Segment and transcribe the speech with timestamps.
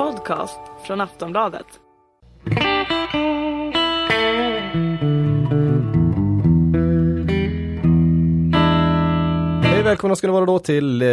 [0.00, 1.66] podcast från Aftonbladet.
[9.62, 11.08] Hej välkomna ska ni vara då till eh,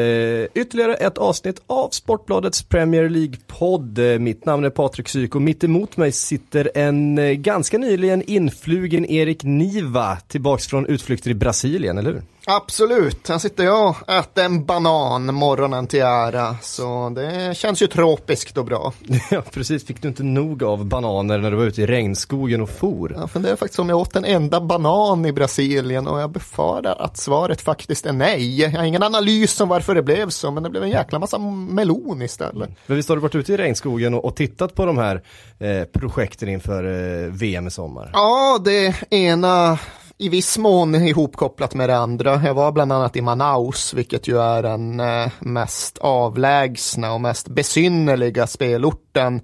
[0.53, 4.00] ytterligare ett avsnitt av Sportbladets Premier League-podd.
[4.00, 8.21] Eh, mitt namn är Patrik Syk och mitt emot mig sitter en eh, ganska nyligen
[8.21, 12.21] influgen Erik Niva tillbaks från utflykter i Brasilien, eller hur?
[12.50, 16.55] Absolut, här sitter jag och äter en banan morgonen till ära.
[16.62, 18.93] Så det känns ju tropiskt och bra.
[19.31, 19.85] Ja, precis.
[19.85, 23.13] Fick du inte nog av bananer när du var ute i regnskogen och for?
[23.18, 27.18] Jag funderar faktiskt om jag åt en enda banan i Brasilien och jag befarar att
[27.18, 28.62] svaret faktiskt är nej.
[28.62, 31.38] Jag har ingen analys om varför det blev så, men det blev en jäkla massa
[31.38, 32.70] melon istället.
[32.85, 35.23] Men visst har du varit ute i regnskogen och, och tittat på de här
[35.59, 38.09] eh, projekten inför eh, VM i sommar?
[38.13, 39.79] Ja, det ena
[40.20, 42.41] i viss mån ihopkopplat med det andra.
[42.45, 47.48] Jag var bland annat i Manaus, vilket ju är den eh, mest avlägsna och mest
[47.48, 49.41] besynnerliga spelorten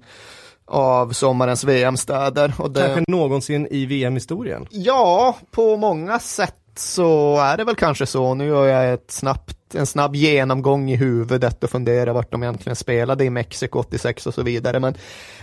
[0.66, 2.54] av sommarens VM-städer.
[2.70, 2.80] Det...
[2.80, 4.66] Kanske någonsin i VM-historien?
[4.70, 8.34] Ja, på många sätt så är det väl kanske så.
[8.34, 12.76] Nu gör jag ett snabbt, en snabb genomgång i huvudet och funderar vart de egentligen
[12.76, 14.80] spelade i Mexiko 86 och så vidare.
[14.80, 14.94] Men,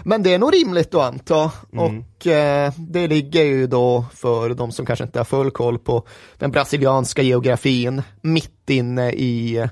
[0.03, 1.51] men det är nog rimligt att anta.
[1.73, 1.85] Mm.
[1.85, 6.03] Och eh, det ligger ju då för de som kanske inte har full koll på
[6.37, 9.67] den brasilianska geografin mitt inne i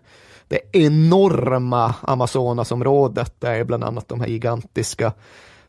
[0.48, 5.14] det enorma Amazonasområdet där bland annat de här gigantiska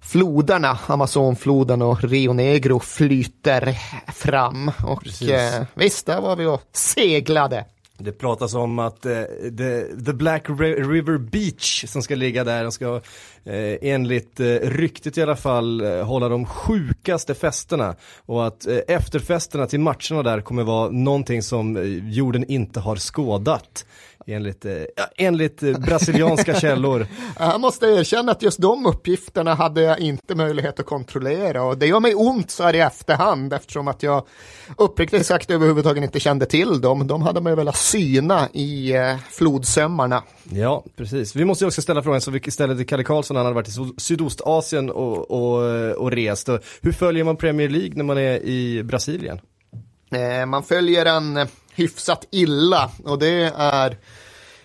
[0.01, 3.79] floderna, Amazonfloden och Rio Negro flyter
[4.13, 4.71] fram.
[4.87, 7.65] Och eh, visst, där var vi och seglade.
[8.03, 9.23] Det pratas om att eh,
[9.59, 12.97] the, the, Black River Beach som ska ligga där, ska
[13.45, 17.95] eh, enligt eh, ryktet i alla fall eh, hålla de sjukaste festerna
[18.27, 22.97] och att eh, efterfesterna till matcherna där kommer vara någonting som eh, jorden inte har
[22.97, 23.85] skådat.
[24.27, 24.73] Enligt, eh,
[25.17, 27.07] enligt eh, brasilianska källor.
[27.39, 31.87] Jag måste erkänna att just de uppgifterna hade jag inte möjlighet att kontrollera och det
[31.87, 34.27] gör mig ont så här i efterhand eftersom att jag
[34.77, 37.07] uppriktigt sagt överhuvudtaget inte kände till dem.
[37.07, 40.23] De hade man ju velat syna i eh, flodsömmarna.
[40.53, 41.37] Ja, precis.
[41.37, 43.69] Vi måste ju också ställa frågan så vi ställer till Kalle Karlsson, han hade varit
[43.69, 46.49] i Sydostasien och, och, och rest.
[46.81, 49.41] Hur följer man Premier League när man är i Brasilien?
[50.15, 53.97] Eh, man följer en hyfsat illa och det är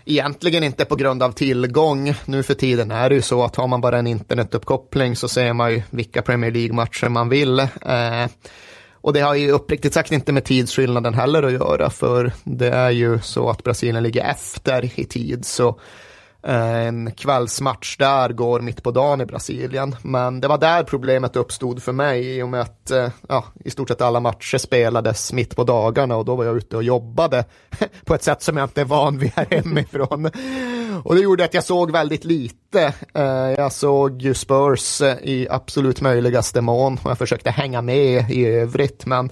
[0.06, 2.14] egentligen inte på grund av tillgång.
[2.26, 5.54] Nu för tiden är det ju så att har man bara en internetuppkoppling så ser
[5.54, 7.68] man ju vilka Premier League-matcher man vill.
[9.06, 12.90] Och det har ju uppriktigt sagt inte med tidsskillnaden heller att göra, för det är
[12.90, 15.68] ju så att Brasilien ligger efter i tid, så
[16.48, 19.96] eh, en kvällsmatch där går mitt på dagen i Brasilien.
[20.02, 23.70] Men det var där problemet uppstod för mig i och med att eh, ja, i
[23.70, 27.46] stort sett alla matcher spelades mitt på dagarna och då var jag ute och jobbade
[28.06, 30.30] på ett sätt som jag inte är van vid här hemifrån.
[31.04, 32.94] Och det gjorde att jag såg väldigt lite.
[33.14, 33.24] Eh,
[33.58, 38.46] jag såg ju Spurs eh, i absolut möjligaste mån och jag försökte hänga med i
[38.46, 39.06] övrigt.
[39.06, 39.30] Men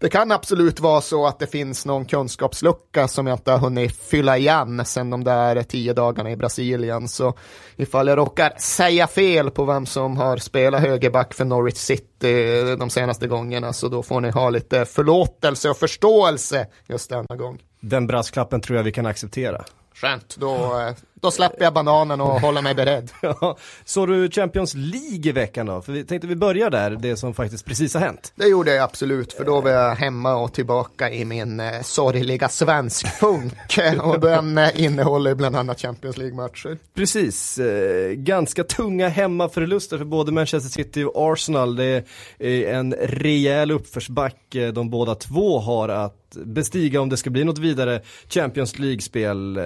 [0.00, 3.96] det kan absolut vara så att det finns någon kunskapslucka som jag inte har hunnit
[3.96, 7.08] fylla igen sen de där tio dagarna i Brasilien.
[7.08, 7.34] Så
[7.76, 12.76] ifall jag råkar säga fel på vem som har spelat högerback för Norwich City eh,
[12.78, 17.62] de senaste gångerna så då får ni ha lite förlåtelse och förståelse just denna gång.
[17.80, 19.64] Den brasklappen tror jag vi kan acceptera.
[20.00, 23.10] Skönt, då, eh, då släpper jag bananen och håller mig beredd.
[23.22, 25.82] ja, så du Champions League i veckan då?
[25.82, 28.32] För vi tänkte vi börjar där, det som faktiskt precis har hänt.
[28.34, 32.48] Det gjorde jag absolut, för då var jag hemma och tillbaka i min eh, sorgliga
[32.48, 33.52] svenskfunk.
[34.02, 36.78] och den eh, innehåller bland annat Champions League-matcher.
[36.94, 41.76] Precis, eh, ganska tunga hemmaförluster för både Manchester City och Arsenal.
[41.76, 42.04] Det
[42.38, 47.58] är en rejäl uppförsbacke de båda två har att bestiga om det ska bli något
[47.58, 49.56] vidare Champions League-spel.
[49.56, 49.62] Eh,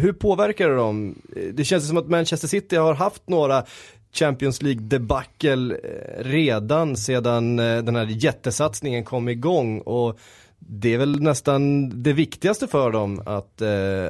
[0.00, 0.93] hur påverkar det dem?
[1.36, 3.64] Eh, det känns som att Manchester City har haft några
[4.12, 10.18] Champions League-debacle eh, redan sedan eh, den här jättesatsningen kom igång och
[10.58, 13.62] det är väl nästan det viktigaste för dem att,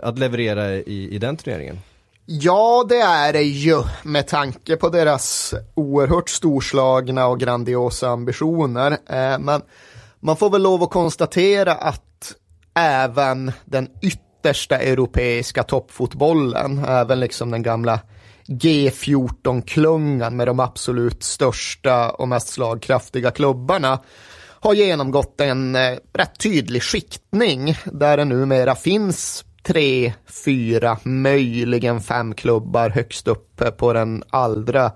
[0.03, 1.79] att leverera i, i den turneringen.
[2.27, 8.97] Ja, det är det ju med tanke på deras oerhört storslagna och grandiosa ambitioner.
[9.39, 9.63] Men
[10.21, 12.35] man får väl lov att konstatera att
[12.75, 13.89] även den
[14.45, 18.01] yttersta europeiska toppfotbollen, även liksom den gamla
[18.47, 23.99] G14-klungan med de absolut största och mest slagkraftiga klubbarna
[24.61, 30.13] har genomgått en eh, rätt tydlig skiktning där det numera finns tre,
[30.45, 34.93] fyra, möjligen fem klubbar högst upp på den allra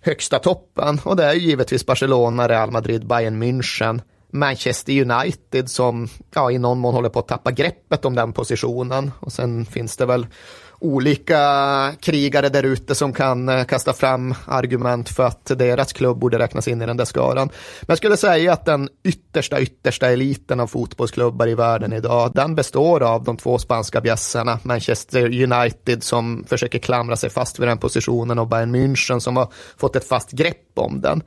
[0.00, 1.00] högsta toppen.
[1.04, 4.00] Och det är givetvis Barcelona, Real Madrid, Bayern München,
[4.32, 9.10] Manchester United som ja, i någon mån håller på att tappa greppet om den positionen.
[9.20, 10.26] Och sen finns det väl
[10.82, 16.38] olika krigare där ute som kan eh, kasta fram argument för att deras klubb borde
[16.38, 17.48] räknas in i den där skaran.
[17.80, 22.54] Men jag skulle säga att den yttersta, yttersta eliten av fotbollsklubbar i världen idag, den
[22.54, 27.78] består av de två spanska bjässarna, Manchester United som försöker klamra sig fast vid den
[27.78, 31.22] positionen och Bayern München som har fått ett fast grepp om den.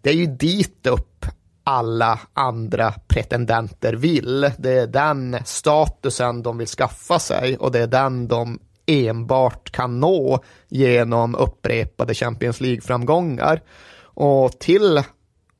[0.00, 1.26] Det är ju dit upp
[1.64, 4.50] alla andra pretendenter vill.
[4.58, 10.00] Det är den statusen de vill skaffa sig och det är den de enbart kan
[10.00, 13.60] nå genom upprepade Champions League-framgångar.
[14.14, 15.02] Och till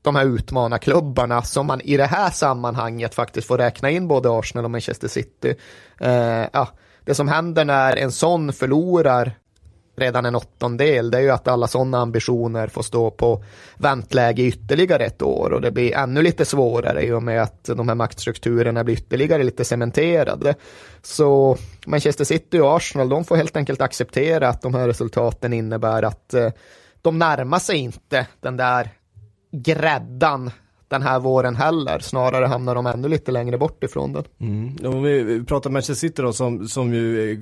[0.03, 4.65] de här utmanarklubbarna som man i det här sammanhanget faktiskt får räkna in både Arsenal
[4.65, 5.55] och Manchester City.
[6.01, 6.69] Eh, ja,
[7.05, 9.33] det som händer när en sån förlorar
[9.97, 13.45] redan en åttondel, det är ju att alla sådana ambitioner får stå på
[13.77, 17.89] väntläge ytterligare ett år och det blir ännu lite svårare i och med att de
[17.89, 20.55] här maktstrukturerna blir ytterligare lite cementerade.
[21.03, 21.57] Så
[21.87, 26.35] Manchester City och Arsenal, de får helt enkelt acceptera att de här resultaten innebär att
[26.35, 26.51] eh,
[27.03, 28.91] de närmar sig inte den där
[29.53, 30.51] gräddan
[30.89, 31.99] den här våren heller.
[31.99, 34.25] Snarare hamnar de ännu lite längre bort ifrån den.
[34.41, 34.95] Mm.
[34.95, 37.41] Om vi pratar Manchester City då som, som ju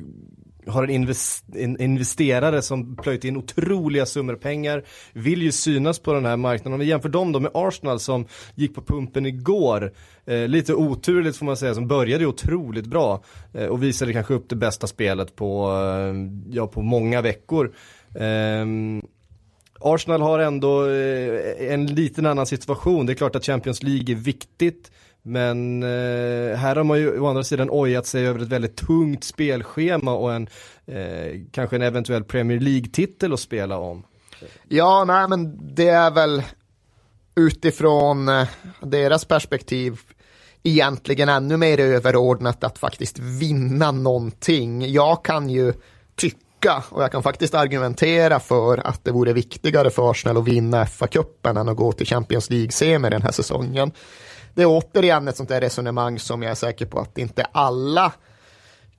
[0.66, 6.12] har en, invest, en, investerare som plöjt in otroliga summor pengar, vill ju synas på
[6.12, 6.72] den här marknaden.
[6.72, 9.92] Om vi jämför dem då med Arsenal som gick på pumpen igår,
[10.26, 13.22] eh, lite oturligt får man säga, som började otroligt bra
[13.54, 16.14] eh, och visade kanske upp det bästa spelet på, eh,
[16.56, 17.72] ja, på många veckor.
[18.18, 19.02] Ehm,
[19.80, 23.06] Arsenal har ändå eh, en liten annan situation.
[23.06, 24.90] Det är klart att Champions League är viktigt.
[25.22, 29.24] Men eh, här har man ju å andra sidan ojat sig över ett väldigt tungt
[29.24, 30.48] spelschema och en
[30.86, 34.02] eh, kanske en eventuell Premier League-titel att spela om.
[34.68, 36.42] Ja, nej men det är väl
[37.34, 38.48] utifrån eh,
[38.82, 40.00] deras perspektiv
[40.62, 44.92] egentligen ännu mer överordnat att faktiskt vinna någonting.
[44.92, 45.72] Jag kan ju
[46.16, 50.84] tycka och jag kan faktiskt argumentera för att det vore viktigare för Arsenal att vinna
[50.84, 53.92] FA-cupen än att gå till Champions League-semi den här säsongen
[54.60, 58.12] det är återigen ett sånt där resonemang som jag är säker på att inte alla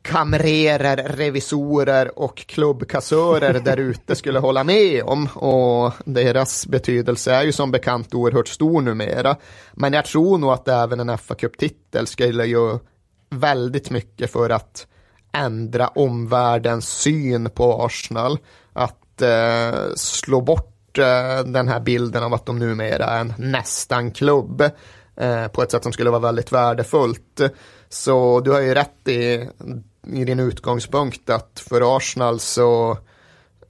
[0.01, 5.27] kamrerer, revisorer och klubbkassörer där ute skulle hålla med om.
[5.27, 9.35] Och deras betydelse är ju som bekant oerhört stor numera.
[9.73, 12.79] Men jag tror nog att även en fa Cup-titel skulle ju
[13.29, 14.87] väldigt mycket för att
[15.31, 18.37] ändra omvärldens syn på Arsenal.
[18.73, 24.11] Att eh, slå bort eh, den här bilden av att de numera är en nästan
[24.11, 24.71] klubb
[25.15, 27.41] Eh, på ett sätt som skulle vara väldigt värdefullt.
[27.89, 29.49] Så du har ju rätt i,
[30.07, 32.97] i din utgångspunkt att för Arsenal så,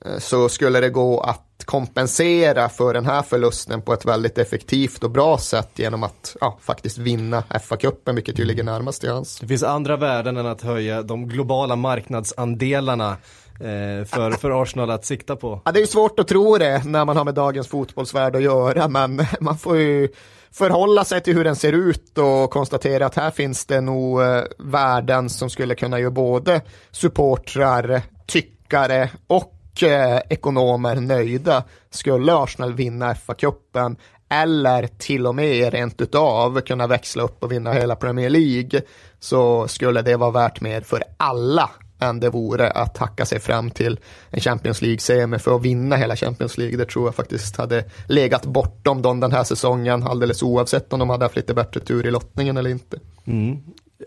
[0.06, 5.04] eh, så skulle det gå att kompensera för den här förlusten på ett väldigt effektivt
[5.04, 9.40] och bra sätt genom att ja, faktiskt vinna FA-cupen, vilket ju ligger närmast i hans.
[9.40, 13.12] Det finns andra värden än att höja de globala marknadsandelarna
[13.54, 15.62] eh, för, för Arsenal att sikta på.
[15.66, 18.88] Ja, det är svårt att tro det när man har med dagens fotbollsvärld att göra,
[18.88, 20.10] men man får ju
[20.54, 24.44] förhålla sig till hur den ser ut och konstatera att här finns det nog eh,
[24.60, 26.62] värden som skulle kunna göra både
[26.92, 31.64] supportrar, tyckare och eh, ekonomer nöjda.
[31.90, 33.96] Skulle Arsenal vinna FA-cupen
[34.30, 38.82] eller till och med rent utav kunna växla upp och vinna hela Premier League
[39.20, 41.70] så skulle det vara värt mer för alla
[42.02, 44.00] än det vore att hacka sig fram till
[44.30, 46.78] en Champions League-semi för att vinna hela Champions League.
[46.78, 51.10] Det tror jag faktiskt hade legat bortom dem den här säsongen alldeles oavsett om de
[51.10, 53.00] hade haft lite bättre tur i lottningen eller inte.
[53.26, 53.58] Mm.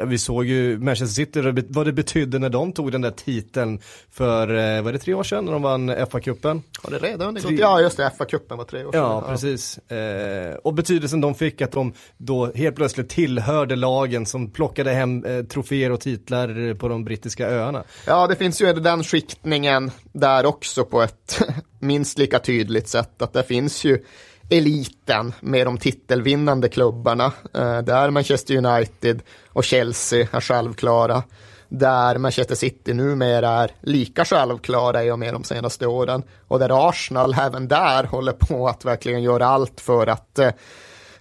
[0.00, 4.48] Vi såg ju Manchester City, vad det betydde när de tog den där titeln för,
[4.48, 6.62] eh, var det tre år sedan när de vann FA-cupen?
[6.82, 7.50] Har det redan gått?
[7.50, 9.00] Ja, just det, FA-cupen var tre år sedan.
[9.00, 9.78] Ja, precis.
[9.78, 15.24] Eh, och betydelsen de fick att de då helt plötsligt tillhörde lagen som plockade hem
[15.24, 17.84] eh, troféer och titlar på de brittiska öarna.
[18.06, 21.42] Ja, det finns ju den skiktningen där också på ett
[21.78, 24.04] minst lika tydligt sätt, att det finns ju
[24.50, 27.32] eliten med de titelvinnande klubbarna.
[27.54, 31.22] Eh, där Manchester United och Chelsea är självklara.
[31.68, 36.22] Där Manchester City numera är lika självklara i och med de senaste åren.
[36.48, 40.50] Och där Arsenal även där håller på att verkligen göra allt för att eh,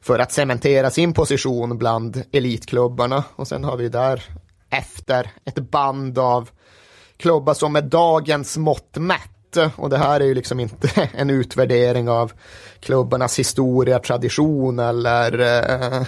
[0.01, 3.23] för att cementera sin position bland elitklubbarna.
[3.35, 4.23] Och sen har vi där
[4.69, 6.49] efter ett band av
[7.17, 9.32] klubbar som med dagens mått mätt
[9.75, 12.31] och det här är ju liksom inte en utvärdering av
[12.79, 16.03] klubbarnas historia, tradition eller, eh,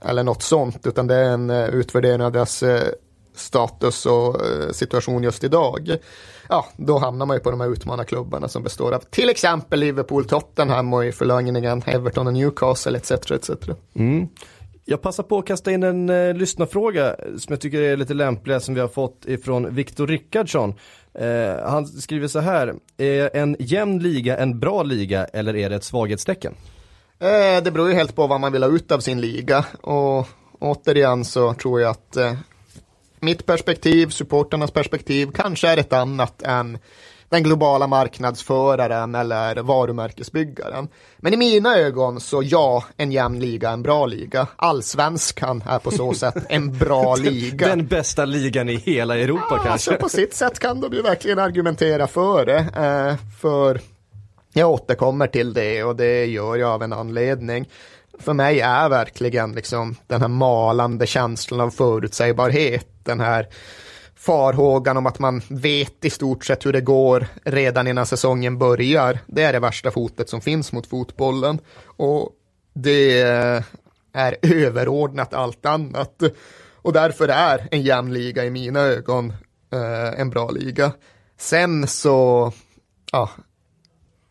[0.00, 2.88] eller något sånt, utan det är en eh, utvärdering av deras eh,
[3.34, 4.36] status och
[4.72, 5.96] situation just idag.
[6.48, 10.24] Ja, då hamnar man ju på de här utmanarklubbarna som består av till exempel Liverpool,
[10.24, 13.10] Tottenham och i förlängningen Everton och Newcastle etc.
[13.10, 13.50] etc.
[13.94, 14.28] Mm.
[14.84, 18.62] Jag passar på att kasta in en eh, lyssnarfråga som jag tycker är lite lämplig
[18.62, 20.74] som vi har fått ifrån Viktor Rickardsson.
[21.14, 25.76] Eh, han skriver så här, är en jämn liga en bra liga eller är det
[25.76, 26.54] ett svaghetstecken?
[27.18, 30.28] Eh, det beror ju helt på vad man vill ha ut av sin liga och
[30.58, 32.34] återigen så tror jag att eh,
[33.20, 36.78] mitt perspektiv, supporternas perspektiv kanske är ett annat än
[37.32, 40.88] den globala marknadsföraren eller varumärkesbyggaren.
[41.16, 44.46] Men i mina ögon så ja, en jämn liga en bra liga.
[44.56, 47.66] Allsvenskan är på så sätt en bra liga.
[47.66, 49.70] Den bästa ligan i hela Europa ja, kanske?
[49.70, 52.58] Alltså på sitt sätt kan de ju verkligen argumentera för det.
[52.58, 53.80] Eh, för
[54.52, 57.68] jag återkommer till det och det gör jag av en anledning.
[58.18, 63.48] För mig är verkligen liksom den här malande känslan av förutsägbarhet, den här
[64.22, 69.18] farhågan om att man vet i stort sett hur det går redan innan säsongen börjar.
[69.26, 71.58] Det är det värsta fotet som finns mot fotbollen.
[71.84, 72.30] Och
[72.74, 73.20] det
[74.12, 76.22] är överordnat allt annat.
[76.82, 79.32] Och därför är en jämn liga i mina ögon
[79.72, 80.92] eh, en bra liga.
[81.38, 82.52] Sen så
[83.12, 83.30] ja,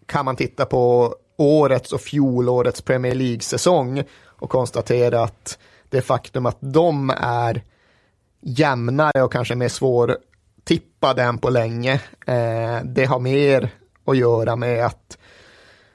[0.06, 5.58] kan man titta på årets och fjolårets Premier League-säsong och konstatera att
[5.90, 7.64] det faktum att de är
[8.42, 11.94] jämnare och kanske mer svårtippade än på länge.
[12.26, 13.70] Eh, det har mer
[14.06, 15.18] att göra med att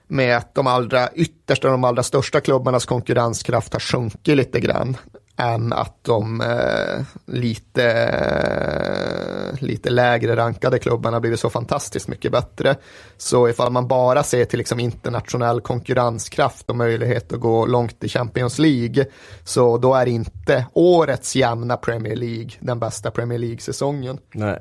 [0.09, 4.97] med att de allra yttersta och de allra största klubbarnas konkurrenskraft har sjunkit lite grann
[5.37, 12.77] än att de eh, lite, eh, lite lägre rankade klubbarna blivit så fantastiskt mycket bättre.
[13.17, 18.09] Så ifall man bara ser till liksom internationell konkurrenskraft och möjlighet att gå långt i
[18.09, 19.07] Champions League
[19.45, 24.19] så då är inte årets jämna Premier League den bästa Premier League-säsongen.
[24.35, 24.59] Nej.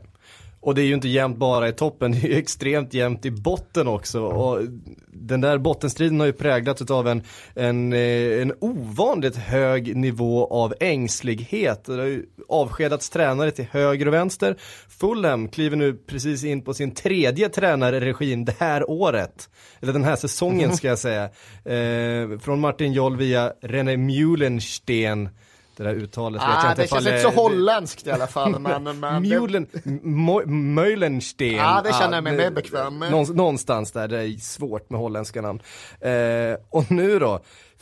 [0.66, 3.32] Och det är ju inte jämnt bara i toppen, det är ju extremt jämnt i
[3.32, 4.22] botten också.
[4.22, 4.62] Och
[5.08, 7.24] den där bottenstriden har ju präglats av en,
[7.56, 11.86] en, eh, en ovanligt hög nivå av ängslighet.
[11.86, 14.56] Det har ju avskedats tränare till höger och vänster.
[15.00, 19.50] Fulham kliver nu precis in på sin tredje tränarregim det här året.
[19.82, 21.30] Eller den här säsongen ska jag säga.
[21.66, 25.30] Eh, från Martin Joll via René Mulensten
[25.78, 28.60] det där uttalet ah, jag inte Det känns inte så holländskt i alla fall.
[28.60, 29.68] Men, men Mulen,
[30.76, 31.56] Meulensten.
[31.56, 33.12] Ja, det känner jag mig mer bekväm med.
[33.12, 35.60] Någonstans där, det är svårt med holländska namn.
[36.00, 37.40] Eh, och nu då?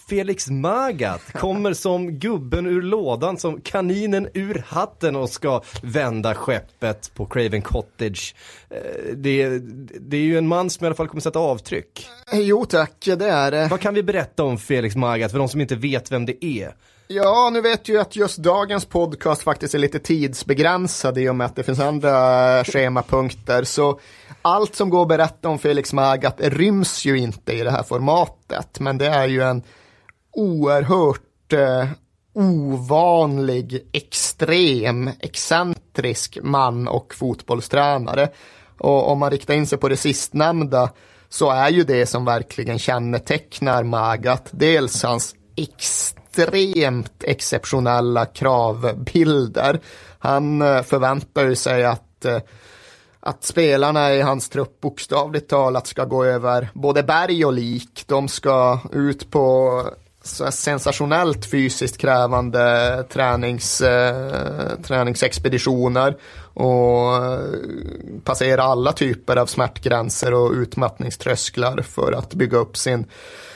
[0.10, 7.12] Felix Magath kommer som gubben ur lådan, som kaninen ur hatten och ska vända skeppet
[7.16, 8.36] på Craven Cottage.
[8.70, 9.60] Eh, det,
[10.00, 12.08] det är ju en man som i alla fall kommer sätta avtryck.
[12.34, 13.68] Jo tack, det är det.
[13.68, 16.76] Vad kan vi berätta om Felix Magath för de som inte vet vem det är?
[17.08, 21.46] Ja, nu vet ju att just dagens podcast faktiskt är lite tidsbegränsad i och med
[21.46, 23.64] att det finns andra schemapunkter.
[23.64, 24.00] Så
[24.42, 28.80] allt som går att berätta om Felix Magath ryms ju inte i det här formatet.
[28.80, 29.64] Men det är ju en
[30.32, 31.88] oerhört eh,
[32.34, 38.30] ovanlig, extrem, excentrisk man och fotbollstränare.
[38.78, 40.90] Och om man riktar in sig på det sistnämnda
[41.30, 49.80] så är ju det som verkligen kännetecknar Magath dels hans extremt exceptionella kravbilder.
[50.20, 52.40] Han eh, förväntar sig att eh,
[53.26, 58.04] att spelarna i hans trupp bokstavligt talat ska gå över både berg och lik.
[58.08, 59.80] De ska ut på
[60.42, 66.18] eh, sensationellt fysiskt krävande tränings, eh, träningsexpeditioner
[66.54, 67.12] och
[68.24, 73.06] passera alla typer av smärtgränser och utmattningströsklar för att bygga upp sin,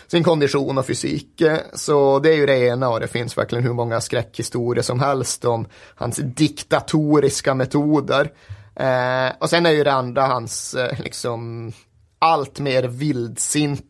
[0.08, 1.42] sin kondition och fysik.
[1.42, 5.00] Eh, så det är ju det ena och det finns verkligen hur många skräckhistorier som
[5.00, 8.32] helst om hans diktatoriska metoder.
[8.76, 11.72] Eh, och sen är ju det andra hans eh, liksom
[12.20, 13.88] allt mer vildsinta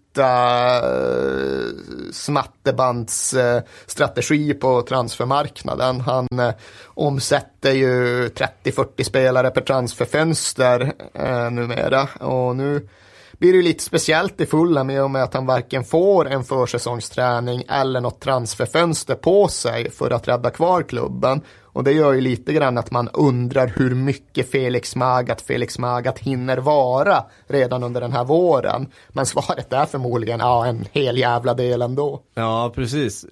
[0.76, 1.66] eh,
[2.12, 6.02] smattebandsstrategi på transfermarknaden.
[6.02, 6.54] Han eh,
[6.86, 12.88] omsätter ju 30-40 spelare per transferfönster eh, numera och nu
[13.40, 16.44] blir det ju lite speciellt i Fulham i och med att han varken får en
[16.44, 21.42] försäsongsträning eller något transferfönster på sig för att rädda kvar klubben.
[21.78, 26.24] Och det gör ju lite grann att man undrar hur mycket Felix Magath Felix Magath
[26.24, 28.88] hinner vara redan under den här våren.
[29.10, 32.22] Men svaret är förmodligen ja, en hel jävla del ändå.
[32.34, 33.26] Ja, precis.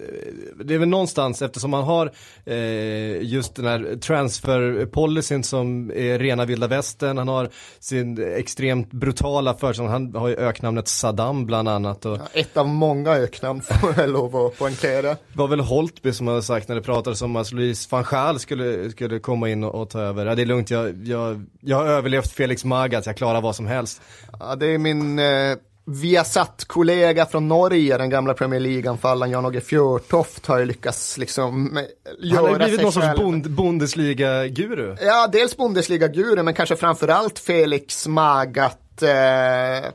[0.65, 2.11] Det är väl någonstans eftersom man har
[2.45, 7.17] eh, just den här transferpolicyn som är rena vilda västern.
[7.17, 7.49] Han har
[7.79, 9.87] sin extremt brutala försäsong.
[9.87, 12.05] Han har ju öknamnet Saddam bland annat.
[12.05, 12.17] Och...
[12.17, 15.09] Ja, ett av många öknamn får jag lov att poängtera.
[15.09, 18.03] Det var väl Holtby som hade sagt när det pratades om att Louise van
[18.35, 20.25] Gaal skulle, skulle komma in och, och ta över.
[20.25, 23.67] Ja, det är lugnt, jag, jag, jag har överlevt Felix Magath, jag klarar vad som
[23.67, 24.01] helst.
[24.39, 29.31] Ja, det är min eh, vi har satt kollega från Norge, den gamla Premier League-anfallaren
[29.31, 31.79] Jan-Åge Fjörtoft har ju lyckats liksom
[32.19, 33.19] göra Han har ju blivit någon sorts själv.
[33.19, 34.97] bond, Bundesliga-guru.
[35.01, 39.91] Ja, dels Bundesliga-guru, men kanske framförallt Felix Magath eh.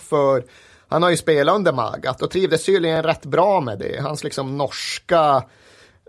[0.00, 0.44] För
[0.88, 4.02] han har ju spelat under Magath och trivdes tydligen rätt bra med det.
[4.02, 5.44] Hans liksom norska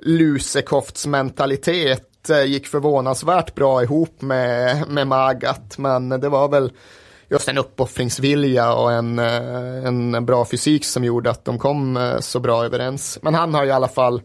[0.01, 5.79] lusekoftsmentalitet eh, gick förvånansvärt bra ihop med, med Magath.
[5.79, 6.71] Men det var väl
[7.29, 12.19] just en uppoffringsvilja och en, eh, en bra fysik som gjorde att de kom eh,
[12.19, 13.19] så bra överens.
[13.21, 14.21] Men han har i alla fall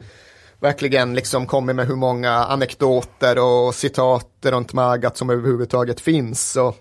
[0.61, 6.57] verkligen liksom kommit med hur många anekdoter och citat runt Magath som överhuvudtaget finns.
[6.57, 6.77] Och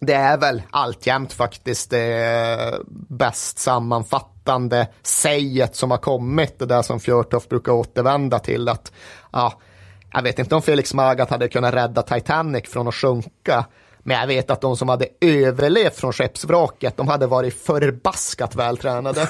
[0.00, 6.58] det är väl alltjämt faktiskt det bäst sammanfattande säget som har kommit.
[6.58, 8.92] Det där som Fjörtoft brukar återvända till att
[9.32, 9.52] ja,
[10.12, 13.64] jag vet inte om Felix Magath hade kunnat rädda Titanic från att sjunka.
[14.02, 19.28] Men jag vet att de som hade överlevt från skeppsvraket, de hade varit förbaskat vältränade.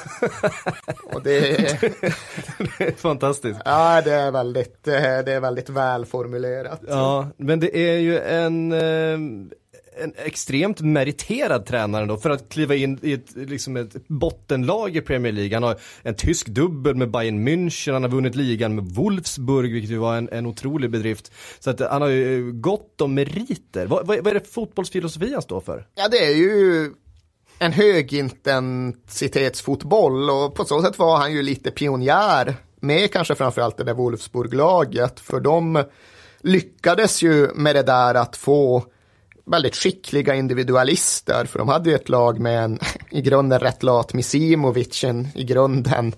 [1.12, 1.41] Och det,
[2.79, 3.61] Det är fantastiskt.
[3.65, 4.97] ja, det är väldigt, det
[5.33, 6.81] är väldigt välformulerat.
[6.89, 9.19] Ja, men det är ju en, eh,
[10.00, 15.00] en extremt meriterad tränare då för att kliva in i ett, liksom ett bottenlag i
[15.00, 15.57] Premier League.
[15.57, 19.90] Han har en tysk dubbel med Bayern München, han har vunnit ligan med Wolfsburg, vilket
[19.90, 21.33] ju var en, en otrolig bedrift.
[21.59, 23.87] Så att han har ju eh, gott om meriter.
[23.87, 25.87] Vad, vad, vad är det fotbollsfilosofi han står för?
[25.95, 26.90] Ja, det är ju
[27.59, 33.85] en högintensitetsfotboll och på så sätt var han ju lite pionjär med kanske framförallt det
[33.85, 35.85] där Wolfsburg-laget för de
[36.40, 38.85] lyckades ju med det där att få
[39.50, 42.78] väldigt skickliga individualister för de hade ju ett lag med en
[43.11, 46.14] i grunden rätt lat Misimovic, en i grunden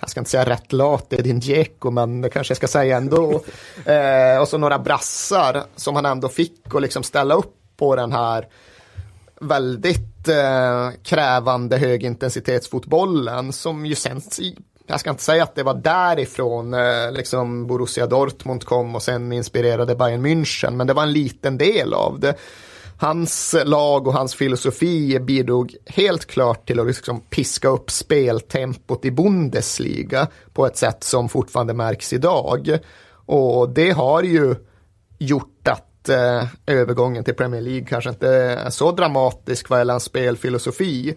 [0.00, 2.68] jag ska inte säga rätt lat, det är din Dzeko, men det kanske jag ska
[2.68, 3.42] säga ändå.
[3.84, 8.12] Eh, och så några brassar som han ändå fick att liksom ställa upp på den
[8.12, 8.48] här
[9.40, 14.22] väldigt eh, krävande högintensitetsfotbollen som ju sen,
[14.86, 19.32] jag ska inte säga att det var därifrån eh, liksom Borussia Dortmund kom och sen
[19.32, 22.34] inspirerade Bayern München, men det var en liten del av det.
[22.98, 29.10] Hans lag och hans filosofi bidrog helt klart till att liksom piska upp speltempot i
[29.10, 32.78] Bundesliga på ett sätt som fortfarande märks idag.
[33.26, 34.54] Och det har ju
[35.18, 40.04] gjort att eh, övergången till Premier League kanske inte är så dramatisk vad gäller hans
[40.04, 41.14] spelfilosofi.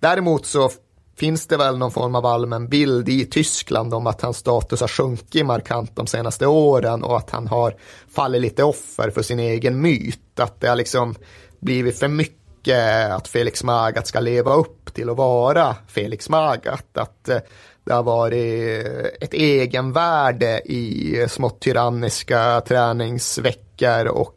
[0.00, 0.70] Däremot så
[1.18, 4.88] finns det väl någon form av allmän bild i Tyskland om att hans status har
[4.88, 7.74] sjunkit markant de senaste åren och att han har
[8.14, 10.40] fallit lite offer för sin egen myt.
[10.40, 11.14] Att det har liksom
[11.60, 16.84] blivit för mycket att Felix Magath ska leva upp till att vara Felix Magath.
[16.92, 17.38] Att eh,
[17.84, 18.86] det har varit
[19.20, 24.34] ett egenvärde i smått tyranniska träningsveckor och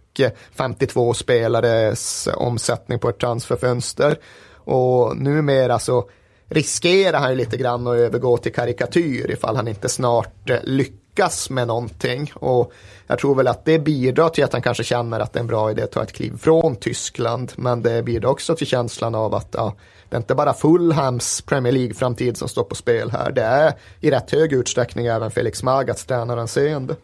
[0.56, 4.18] 52 spelares omsättning på ett transferfönster.
[4.56, 6.10] Och numera så
[6.52, 11.50] riskerar han ju lite grann att övergå till karikatyr ifall han inte snart eh, lyckas
[11.50, 12.32] med någonting.
[12.36, 12.72] Och
[13.08, 15.48] jag tror väl att det bidrar till att han kanske känner att det är en
[15.48, 17.52] bra idé att ta ett kliv från Tyskland.
[17.56, 19.76] Men det bidrar också till känslan av att ja,
[20.10, 23.32] det är inte bara Fulhams Premier League-framtid som står på spel här.
[23.32, 26.96] Det är i rätt hög utsträckning även Felix Magaths tränaranseende.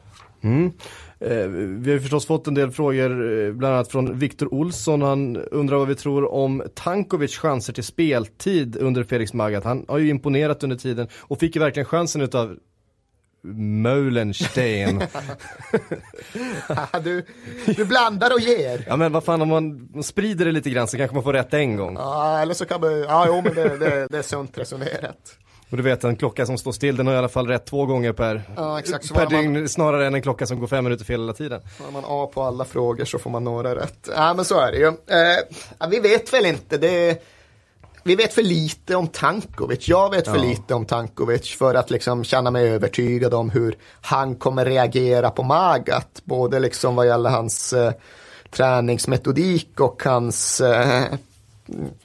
[0.42, 0.72] Mm.
[1.20, 5.02] Eh, vi har förstås fått en del frågor, eh, bland annat från Viktor Olsson.
[5.02, 9.68] Han undrar vad vi tror om Tankovic chanser till speltid under Felix Magath.
[9.68, 12.58] Han har ju imponerat under tiden och fick ju verkligen chansen utav
[13.82, 15.00] Meulenstein.
[17.04, 17.26] du,
[17.66, 18.84] du blandar och ger.
[18.88, 21.34] ja men vad fan om man, man sprider det lite grann så kanske man får
[21.34, 21.96] rätt en gång.
[21.96, 25.38] Ja, eller så kan man, ja jo men det, det, det är sunt resonerat.
[25.70, 27.86] Och du vet en klocka som står still den har i alla fall rätt två
[27.86, 29.14] gånger per, Ja, exakt.
[29.14, 31.62] Per har man- dygn snarare än en klocka som går fem minuter fel hela tiden.
[31.86, 34.10] Har man A på alla frågor så får man några rätt.
[34.16, 34.88] Ja, men så är det ju.
[34.88, 36.78] Eh, vi vet väl inte.
[36.78, 37.22] Det,
[38.04, 39.88] vi vet för lite om Tankovic.
[39.88, 40.42] Jag vet för Ja.
[40.44, 45.44] lite om Tankovic för att liksom känna mig övertygad om hur han kommer reagera på
[45.44, 46.22] Magat.
[46.24, 47.92] Både liksom vad gäller hans eh,
[48.52, 51.04] träningsmetodik och hans eh,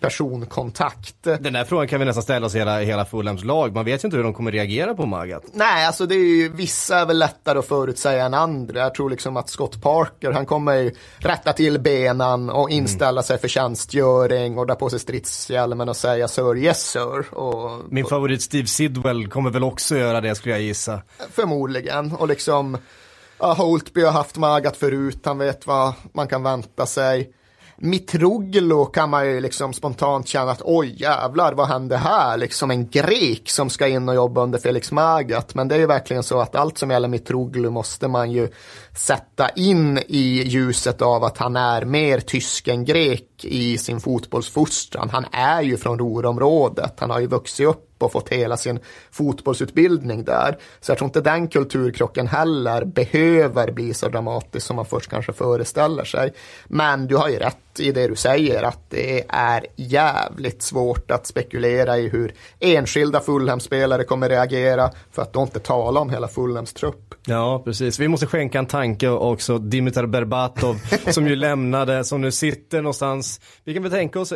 [0.00, 1.14] personkontakt.
[1.22, 3.74] Den där frågan kan vi nästan ställa oss hela, hela Fulhams lag.
[3.74, 5.46] Man vet ju inte hur de kommer reagera på Magath.
[5.52, 8.80] Nej, alltså det är ju, vissa är väl lättare att förutsäga än andra.
[8.80, 13.38] Jag tror liksom att Scott Parker, han kommer ju rätta till benen och inställa sig
[13.38, 17.34] för tjänstgöring och dra på sig stridshjälmen och säga sir, yes sir.
[17.34, 21.02] Och Min favorit Steve Sidwell kommer väl också göra det skulle jag gissa.
[21.32, 22.12] förmodligen.
[22.12, 22.78] Och liksom,
[23.38, 27.30] Holtby har haft Magat förut, han vet vad man kan vänta sig.
[27.84, 32.36] Mitroglou kan man ju liksom spontant känna att oj jävlar vad hände här?
[32.36, 35.56] Liksom en grek som ska in och jobba under Felix Magath.
[35.56, 38.48] Men det är ju verkligen så att allt som gäller Mitroglou måste man ju
[38.96, 45.10] sätta in i ljuset av att han är mer tysk än grek i sin fotbollsfostran.
[45.10, 47.00] Han är ju från Ruhrområdet.
[47.00, 48.78] Han har ju vuxit upp och fått hela sin
[49.10, 50.58] fotbollsutbildning där.
[50.80, 55.32] Så jag tror inte den kulturkrocken heller behöver bli så dramatisk som man först kanske
[55.32, 56.32] föreställer sig.
[56.64, 61.26] Men du har ju rätt i det du säger att det är jävligt svårt att
[61.26, 66.72] spekulera i hur enskilda Fulham-spelare kommer reagera för att då inte tala om hela Fulhams
[66.72, 67.14] trupp.
[67.26, 67.98] Ja, precis.
[67.98, 73.40] Vi måste skänka en tanke också Dimitar Berbatov som ju lämnade, som nu sitter någonstans,
[73.64, 74.28] vi kan väl tänka oss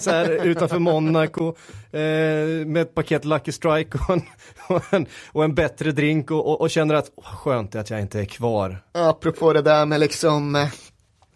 [0.00, 1.54] så här, utanför Monaco
[1.92, 2.00] eh,
[2.66, 4.22] med ett paket Lucky Strike och en,
[4.68, 8.00] och en, och en bättre drink och, och, och känner att oh, skönt att jag
[8.00, 8.82] inte är kvar.
[8.92, 10.68] Apropå det där med liksom eh,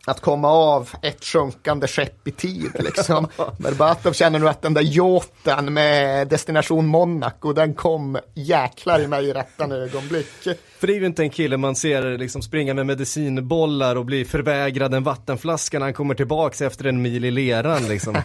[0.07, 2.71] att komma av ett sjunkande skepp i tid.
[2.75, 3.29] Liksom.
[3.59, 9.29] Berbatov känner nu att den där yachten med destination Monaco, den kom jäklar i mig
[9.29, 10.49] i rättan ögonblick.
[10.83, 14.25] För det är ju inte en kille man ser liksom springa med medicinbollar och bli
[14.25, 18.17] förvägrad en vattenflaska när han kommer tillbaks efter en mil i leran liksom.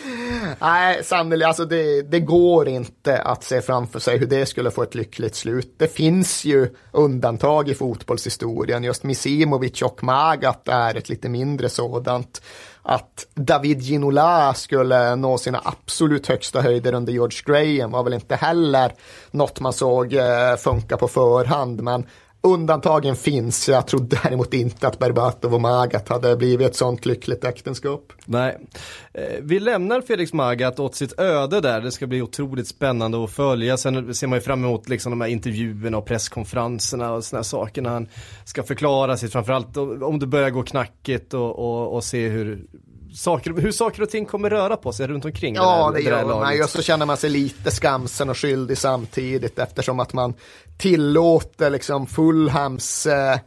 [0.60, 4.82] Nej, sannolikt, alltså det, det går inte att se framför sig hur det skulle få
[4.82, 5.74] ett lyckligt slut.
[5.76, 12.42] Det finns ju undantag i fotbollshistorien, just Misimovic och Magat är ett lite mindre sådant.
[12.88, 18.36] Att David Ginola skulle nå sina absolut högsta höjder under George Graham var väl inte
[18.36, 18.92] heller
[19.30, 21.82] något man såg eh, funka på förhand.
[21.82, 22.06] Men
[22.46, 23.68] undantagen finns.
[23.68, 28.12] Jag tror däremot inte att Berbatov och Magat hade blivit ett sånt lyckligt äktenskap.
[28.24, 28.58] Nej.
[29.12, 31.80] Eh, vi lämnar Felix Magat åt sitt öde där.
[31.80, 33.76] Det ska bli otroligt spännande att följa.
[33.76, 37.82] Sen ser man ju fram emot liksom de här intervjuerna och presskonferenserna och sådana saker
[37.82, 38.08] när han
[38.44, 39.28] ska förklara sig.
[39.28, 42.66] Framförallt om det börjar gå knackigt och, och, och se hur
[43.16, 46.24] saker, hur saker och ting kommer röra på sig runt omkring Ja, det, det gör
[46.24, 46.62] man.
[46.62, 50.34] Och så känner man sig lite skamsen och skyldig samtidigt eftersom att man
[50.78, 53.38] tillåter liksom Fulhams eh,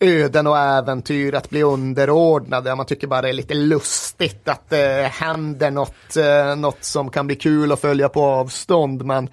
[0.00, 2.74] öden och äventyr att bli underordnade.
[2.74, 7.10] Man tycker bara det är lite lustigt att det eh, händer något, eh, något som
[7.10, 9.04] kan bli kul att följa på avstånd.
[9.04, 9.28] Men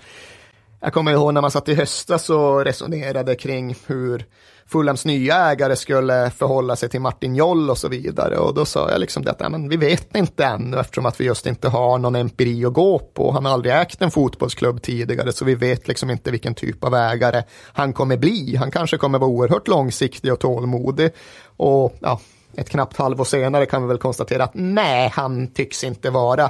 [0.82, 4.26] jag kommer ihåg när man satt i höstas och resonerade kring hur
[4.72, 8.38] Fulhams nya ägare skulle förhålla sig till Martin Joll och så vidare.
[8.38, 11.26] Och då sa jag liksom det att men vi vet inte ännu eftersom att vi
[11.26, 13.32] just inte har någon empiri att gå på.
[13.32, 16.96] Han har aldrig ägt en fotbollsklubb tidigare så vi vet liksom inte vilken typ av
[16.96, 18.56] ägare han kommer bli.
[18.56, 21.12] Han kanske kommer vara oerhört långsiktig och tålmodig.
[21.58, 22.20] Och ja,
[22.56, 26.50] ett knappt halvår senare kan vi väl konstatera att nej, han tycks inte vara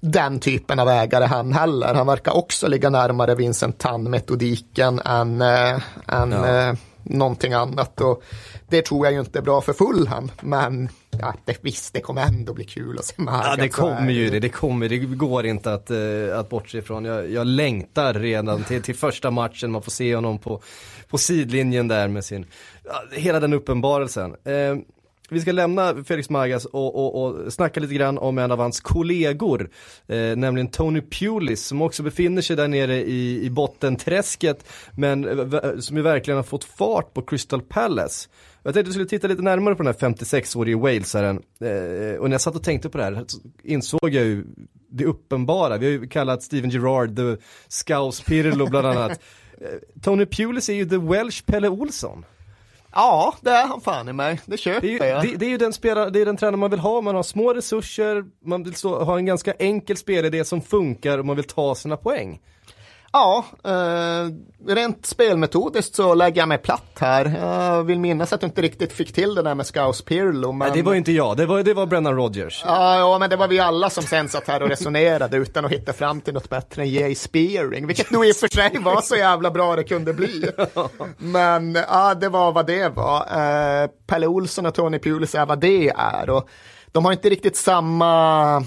[0.00, 1.94] den typen av ägare han heller.
[1.94, 6.68] Han verkar också ligga närmare Vincent Tan-metodiken än, äh, än ja.
[6.68, 6.74] äh,
[7.08, 8.00] någonting annat.
[8.00, 8.22] Och
[8.68, 12.22] det tror jag ju inte är bra för Fulham, men ja, det, visst, det kommer
[12.22, 13.48] ändå bli kul att se Marga.
[13.48, 17.04] Ja, det kommer ju det, det kommer, det går inte att, uh, att bortse ifrån.
[17.04, 20.62] Jag, jag längtar redan till, till första matchen, man får se honom på,
[21.08, 22.46] på sidlinjen där med sin,
[23.12, 24.30] hela den uppenbarelsen.
[24.30, 24.78] Uh,
[25.30, 28.80] vi ska lämna Felix Magath och, och, och snacka lite grann om en av hans
[28.80, 29.70] kollegor,
[30.06, 35.78] eh, nämligen Tony Pulis som också befinner sig där nere i, i bottenträsket men eh,
[35.78, 38.28] som ju verkligen har fått fart på Crystal Palace.
[38.62, 42.28] Jag tänkte att vi skulle titta lite närmare på den här 56-årige walesaren eh, och
[42.28, 43.24] när jag satt och tänkte på det här
[43.64, 44.44] insåg jag ju
[44.90, 45.76] det uppenbara.
[45.76, 47.36] Vi har ju kallat Steven Gerrard the
[47.68, 49.20] Scouse Pirlo bland annat.
[49.60, 52.24] Eh, Tony Pulis är ju the Welsh Pelle Olsson.
[52.92, 54.40] Ja, det är han fan i mig.
[54.46, 55.22] Det köper det är, jag.
[55.22, 57.00] Det, det, är ju den spelare, det är den tränare man vill ha.
[57.00, 61.36] Man har små resurser, man vill ha en ganska enkel spelidé som funkar och man
[61.36, 62.40] vill ta sina poäng.
[63.12, 64.30] Ja, eh,
[64.74, 67.38] rent spelmetodiskt så lägger jag mig platt här.
[67.42, 70.52] Jag vill minnas att du inte riktigt fick till det där med Scouse Pirlo.
[70.52, 70.68] Men...
[70.68, 72.62] Nej, det var inte jag, det var, det var Brennan Rodgers.
[72.66, 75.70] Ja, ja, men det var vi alla som sen satt här och resonerade utan att
[75.70, 79.00] hitta fram till något bättre än Jay Spearing, vilket nog i och för sig var
[79.00, 80.50] så jävla bra det kunde bli.
[81.18, 83.20] Men ja, det var vad det var.
[83.20, 86.30] Eh, Pelle Olsson och Tony Pulis är vad det är.
[86.30, 86.48] Och
[86.92, 88.62] de har inte riktigt samma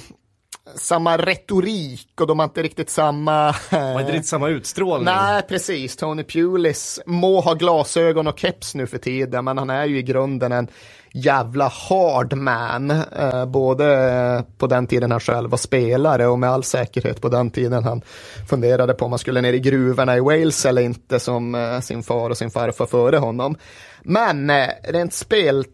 [0.76, 3.56] samma retorik och de har inte riktigt samma...
[3.70, 5.06] De har inte riktigt samma utstrålning.
[5.06, 5.96] Nej, precis.
[5.96, 10.04] Tony Pulis må ha glasögon och keps nu för tiden, men han är ju i
[10.04, 10.68] grunden en
[11.14, 12.92] jävla hard man.
[12.92, 17.52] Eh, både på den tiden han själv var spelare och med all säkerhet på den
[17.52, 18.02] tiden han
[18.50, 22.04] funderade på om han skulle ner i gruvorna i Wales eller inte som eh, sin
[22.04, 23.56] far och sin farfar före honom.
[24.04, 25.66] Men eh, rent spel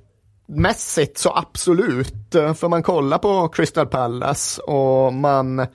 [0.47, 5.67] mässigt så absolut, eh, för man kollar på Crystal Palace och man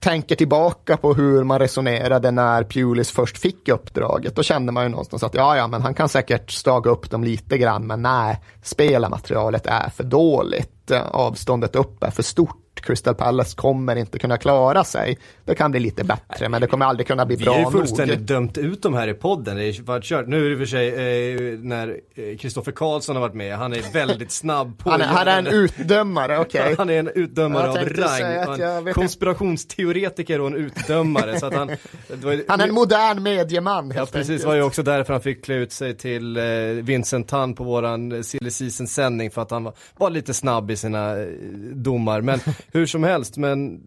[0.00, 4.88] tänker tillbaka på hur man resonerade när Pulis först fick uppdraget, då kände man ju
[4.88, 8.40] någonstans att ja, ja, men han kan säkert staga upp dem lite grann, men nej,
[8.62, 12.67] spelarmaterialet är för dåligt, eh, avståndet upp är för stort.
[12.80, 15.18] Crystal Palace kommer inte kunna klara sig.
[15.44, 17.58] Det kan bli lite bättre, men det kommer aldrig kunna bli bra nog.
[17.58, 18.26] Vi har ju fullständigt nog.
[18.26, 19.56] dömt ut dem här i podden.
[19.56, 20.26] Det är varit kört.
[20.26, 21.96] Nu är det för sig eh, när
[22.38, 23.56] Kristoffer Karlsson har varit med.
[23.56, 26.60] Han är väldigt snabb på Han är, han är en utdömare, okej.
[26.60, 26.74] Okay.
[26.78, 28.86] Han är en utdömare av rang.
[28.86, 31.40] En konspirationsteoretiker och en utdömare.
[31.40, 31.68] så att han,
[32.08, 33.92] var, han är en modern medieman.
[33.96, 34.44] Ja, precis.
[34.44, 36.42] Var ju också därför han fick klä ut sig till eh,
[36.82, 40.76] Vincent Tan på våran silly season sändning för att han var, var lite snabb i
[40.76, 41.26] sina eh,
[41.72, 42.20] domar.
[42.20, 42.40] Men
[42.72, 43.80] hur som helst, men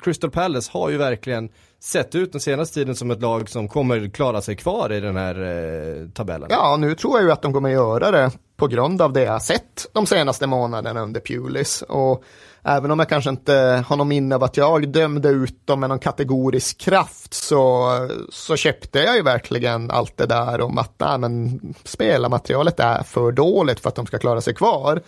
[0.00, 1.48] Crystal Palace har ju verkligen
[1.80, 5.16] sett ut den senaste tiden som ett lag som kommer klara sig kvar i den
[5.16, 6.48] här eh, tabellen.
[6.50, 9.42] Ja, nu tror jag ju att de kommer göra det på grund av det jag
[9.42, 11.82] sett de senaste månaderna under Pulis.
[11.82, 12.24] Och
[12.62, 15.88] även om jag kanske inte har någon minne av att jag dömde ut dem med
[15.88, 17.88] någon kategorisk kraft så,
[18.32, 23.32] så köpte jag ju verkligen allt det där om att nej, men spelarmaterialet är för
[23.32, 25.02] dåligt för att de ska klara sig kvar.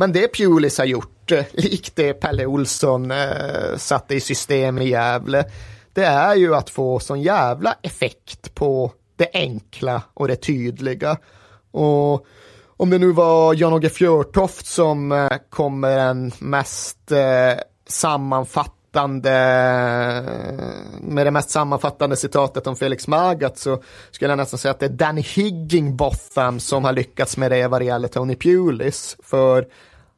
[0.00, 4.88] Men det Pulis har gjort, eh, likt det Pelle Olsson eh, satte i system i
[4.88, 5.44] Gävle,
[5.92, 11.16] det är ju att få sån jävla effekt på det enkla och det tydliga.
[11.70, 12.26] Och
[12.76, 17.60] om det nu var Jan-Åge Fjörtoft som eh, kom med den mest eh,
[18.92, 19.30] sammanfattande
[21.00, 24.86] med det mest sammanfattande citatet om Felix Magath så skulle jag nästan säga att det
[24.86, 29.16] är Danny Higginbotham som har lyckats med det vad det gäller Tony Pulis.
[29.22, 29.66] För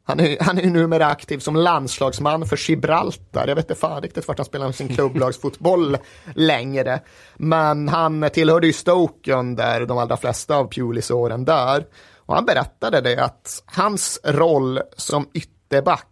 [0.05, 3.49] han är, han är numera aktiv som landslagsman för Gibraltar.
[3.49, 5.97] Jag vet inte fan riktigt vart han spelar sin klubblagsfotboll
[6.35, 7.01] längre.
[7.37, 11.87] Men han tillhörde ju Stoke under de allra flesta av Pulis åren där.
[12.27, 16.07] Och han berättade det att hans roll som ytterback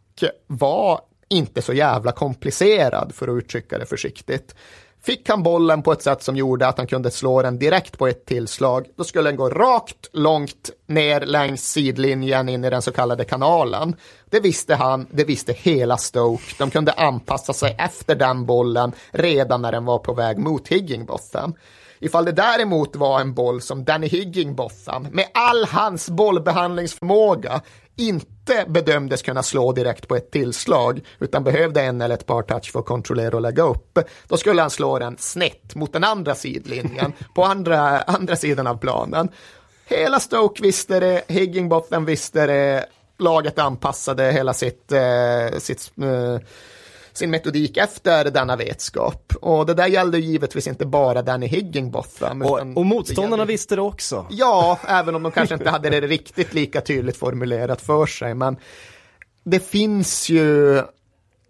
[0.46, 4.54] var inte så jävla komplicerad för att uttrycka det försiktigt.
[5.02, 8.06] Fick han bollen på ett sätt som gjorde att han kunde slå den direkt på
[8.06, 12.92] ett tillslag, då skulle den gå rakt långt ner längs sidlinjen in i den så
[12.92, 13.96] kallade kanalen.
[14.30, 16.54] Det visste han, det visste hela Stoke.
[16.58, 21.54] De kunde anpassa sig efter den bollen redan när den var på väg mot Higginbotham.
[22.00, 27.60] Ifall det däremot var en boll som Danny Higginbotham med all hans bollbehandlingsförmåga
[27.98, 32.72] inte bedömdes kunna slå direkt på ett tillslag utan behövde en eller ett par touch
[32.72, 33.98] för att kontrollera och lägga upp.
[34.28, 38.76] Då skulle han slå den snett mot den andra sidlinjen på andra, andra sidan av
[38.78, 39.28] planen.
[39.84, 42.86] Hela Stoke visste det, Higginbotham visste det,
[43.18, 46.40] laget anpassade hela sitt, eh, sitt eh,
[47.18, 49.32] sin metodik efter denna vetskap.
[49.40, 52.42] Och det där gällde givetvis inte bara Danny Higginbotham.
[52.42, 53.52] Och, och motståndarna gällde...
[53.52, 54.26] visste det också.
[54.30, 58.34] Ja, även om de kanske inte hade det riktigt lika tydligt formulerat för sig.
[58.34, 58.56] Men
[59.44, 60.78] det finns ju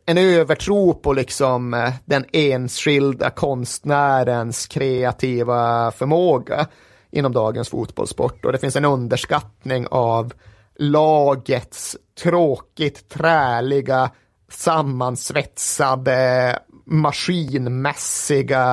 [0.07, 6.67] en övertro på liksom eh, den enskilda konstnärens kreativa förmåga
[7.11, 10.33] inom dagens fotbollssport och det finns en underskattning av
[10.79, 14.11] lagets tråkigt träliga
[14.49, 18.65] sammansvetsade maskinmässiga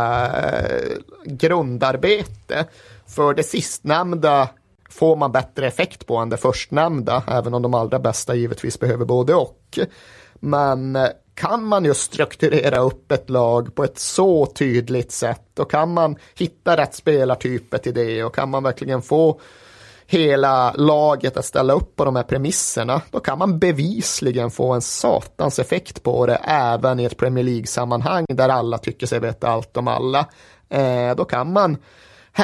[0.43, 2.65] eh, grundarbete.
[3.07, 4.49] För det sistnämnda
[4.89, 9.05] får man bättre effekt på än det förstnämnda, även om de allra bästa givetvis behöver
[9.05, 9.79] både och.
[10.35, 15.71] Men eh, kan man just strukturera upp ett lag på ett så tydligt sätt, och
[15.71, 19.39] kan man hitta rätt spelartyper till det och kan man verkligen få
[20.07, 24.81] hela laget att ställa upp på de här premisserna, då kan man bevisligen få en
[24.81, 29.77] satans effekt på det även i ett Premier League-sammanhang där alla tycker sig veta allt
[29.77, 30.25] om alla.
[30.69, 31.77] Eh, då kan man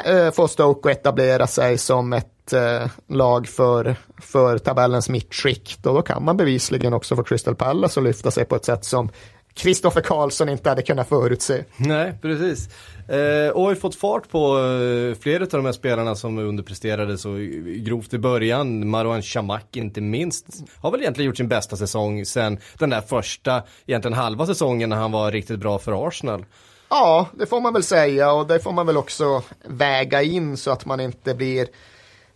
[0.05, 5.93] eh, få Stoke att etablera sig som ett eh, lag för, för tabellens mittskikt och
[5.93, 9.09] då kan man bevisligen också få Crystal Palace att lyfta sig på ett sätt som
[9.53, 11.63] Kristoffer Karlsson inte hade kunnat förutse.
[11.77, 12.69] Nej, precis.
[13.07, 17.17] Eh, och har ju fått fart på eh, flera av de här spelarna som underpresterade
[17.17, 17.35] så
[17.77, 18.89] grovt i början.
[18.89, 20.45] Marwan Shamak inte minst.
[20.77, 24.97] Har väl egentligen gjort sin bästa säsong sen den där första, egentligen halva säsongen när
[24.97, 26.45] han var riktigt bra för Arsenal.
[26.89, 30.71] Ja, det får man väl säga och det får man väl också väga in så
[30.71, 31.67] att man inte blir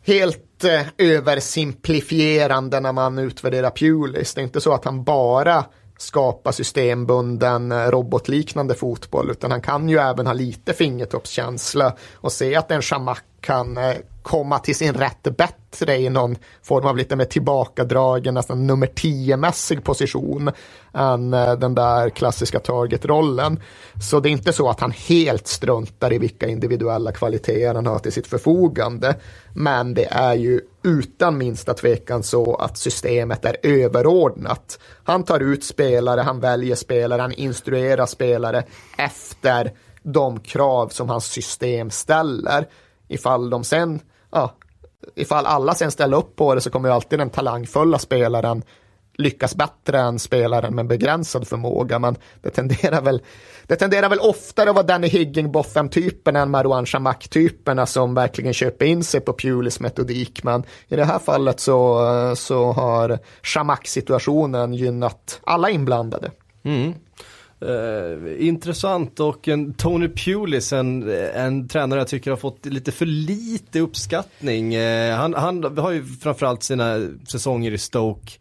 [0.06, 4.34] helt eh, översimplifierande när man utvärderar Pulis.
[4.34, 5.66] Det är inte så att han bara
[5.98, 12.56] skapa systembunden eh, robotliknande fotboll utan han kan ju även ha lite fingertoppskänsla och se
[12.56, 17.16] att en Shamak kan eh, komma till sin rätt bättre i någon form av lite
[17.16, 20.52] mer tillbakadragen, nästan nummer 10-mässig position
[20.94, 23.60] än eh, den där klassiska target-rollen.
[24.10, 28.00] Så det är inte så att han helt struntar i vilka individuella kvaliteter han har
[28.00, 29.16] till sitt förfogande.
[29.54, 34.80] Men det är ju utan minsta tvekan så att systemet är överordnat.
[35.04, 38.64] Han tar ut spelare, han väljer spelare, han instruerar spelare
[38.98, 39.72] efter
[40.04, 42.68] de krav som hans system ställer.
[43.08, 44.00] Ifall de sen,
[44.36, 44.54] ja,
[45.16, 48.64] ifall alla sen ställer upp på det så kommer ju alltid den talangfulla spelaren
[49.18, 52.00] lyckas bättre än spelaren med begränsad förmåga.
[52.00, 53.22] Men det tenderar väl,
[53.68, 59.04] det tenderar väl oftare att vara Danny Higginbotham-typen än Marouane Chamakh-typerna som verkligen köper in
[59.04, 60.44] sig på Pulis metodik.
[60.44, 62.02] Men i det här fallet så,
[62.36, 66.32] så har Chamakh-situationen gynnat alla inblandade.
[66.64, 66.94] Mm.
[67.64, 73.06] Uh, intressant och en Tony Pulis, en, en tränare jag tycker har fått lite för
[73.06, 74.78] lite uppskattning.
[74.78, 78.32] Uh, han, han har ju framförallt sina säsonger i Stoke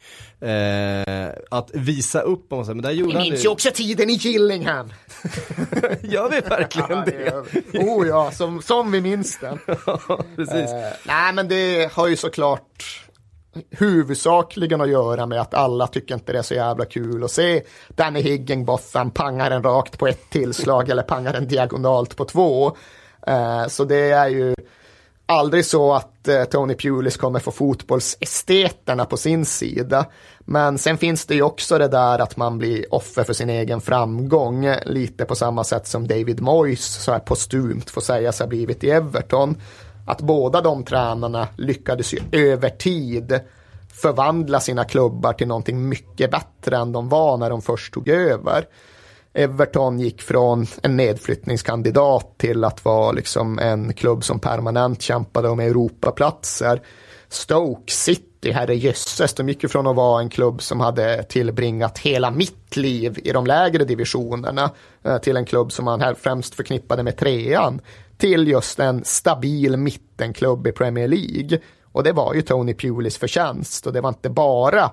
[0.42, 4.10] uh, att visa upp om man säger, men där gjorde Vi minns ju också tiden
[4.10, 4.88] i Gillingham.
[6.02, 7.44] gör vi verkligen ja, det?
[7.72, 9.58] det oh ja, som, som vi minns den.
[10.36, 10.70] precis.
[11.06, 13.03] nej men det har ju såklart
[13.70, 17.62] huvudsakligen att göra med att alla tycker inte det är så jävla kul att se
[17.88, 22.76] Danny Higginbotham pangar den rakt på ett tillslag eller pangar den diagonalt på två.
[23.26, 24.54] Eh, så det är ju
[25.26, 30.06] aldrig så att eh, Tony Pulis kommer få fotbollsesteterna på sin sida.
[30.38, 33.80] Men sen finns det ju också det där att man blir offer för sin egen
[33.80, 38.48] framgång, lite på samma sätt som David Moyes så här postumt får säga sig ha
[38.48, 39.56] blivit i Everton
[40.06, 43.40] att båda de tränarna lyckades ju över tid
[43.92, 48.64] förvandla sina klubbar till någonting mycket bättre än de var när de först tog över.
[49.32, 55.60] Everton gick från en nedflyttningskandidat till att vara liksom en klubb som permanent kämpade om
[55.60, 56.80] Europaplatser.
[57.34, 62.30] Stoke City, herrejösses, de gick ju från att vara en klubb som hade tillbringat hela
[62.30, 64.70] mitt liv i de lägre divisionerna
[65.02, 67.80] eh, till en klubb som man här främst förknippade med trean
[68.16, 71.58] till just en stabil mittenklubb i Premier League.
[71.92, 74.90] Och det var ju Tony Pulis förtjänst och det var inte bara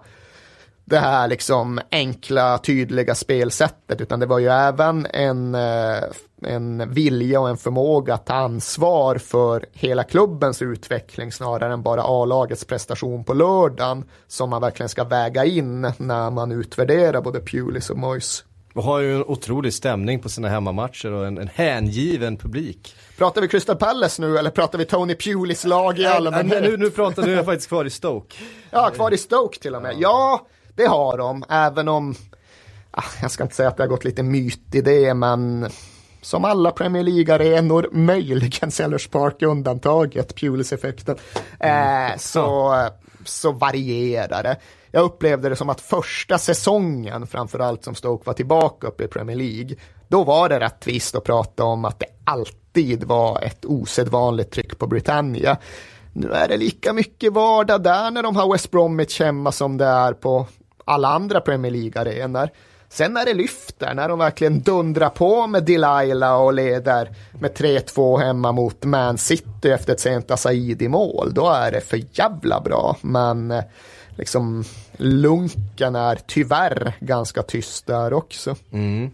[0.91, 6.03] det här liksom enkla, tydliga spelsättet, utan det var ju även en, eh,
[6.45, 12.01] en vilja och en förmåga att ta ansvar för hela klubbens utveckling snarare än bara
[12.03, 17.89] A-lagets prestation på lördagen som man verkligen ska väga in när man utvärderar både Pulis
[17.89, 18.43] och Moyes.
[18.73, 22.95] Och har ju en otrolig stämning på sina hemmamatcher och en, en hängiven publik.
[23.17, 26.63] Pratar vi Crystal Palace nu eller pratar vi Tony Pulis lag i allmänhet?
[26.63, 28.35] Nu, nu pratar jag faktiskt kvar i Stoke.
[28.71, 29.95] Ja, kvar i Stoke till och med.
[29.99, 32.15] Ja, det har de, även om
[32.91, 35.69] ah, jag ska inte säga att det har gått lite myt i det, men
[36.21, 41.17] som alla Premier League-arenor, möjligen Sellers Park undantaget, Pulis-effekten,
[41.59, 42.75] eh, så,
[43.25, 44.57] så varierar det.
[44.91, 49.37] Jag upplevde det som att första säsongen, framförallt som Stoke var tillbaka uppe i Premier
[49.37, 49.75] League,
[50.07, 54.87] då var det rättvist att prata om att det alltid var ett osedvanligt tryck på
[54.87, 55.57] Britannia.
[56.13, 59.85] Nu är det lika mycket vardag där när de har West Bromwich hemma som det
[59.85, 60.47] är på
[60.85, 62.49] alla andra Premier League-arenor.
[62.89, 68.17] Sen när det lyfter, när de verkligen dundrar på med Delilah och leder med 3-2
[68.17, 72.61] hemma mot Man City efter ett sent Asaid i mål, då är det för jävla
[72.61, 72.97] bra.
[73.01, 73.63] Men eh,
[74.17, 74.63] liksom
[74.97, 78.55] lunken är tyvärr ganska tyst där också.
[78.71, 79.11] Mm.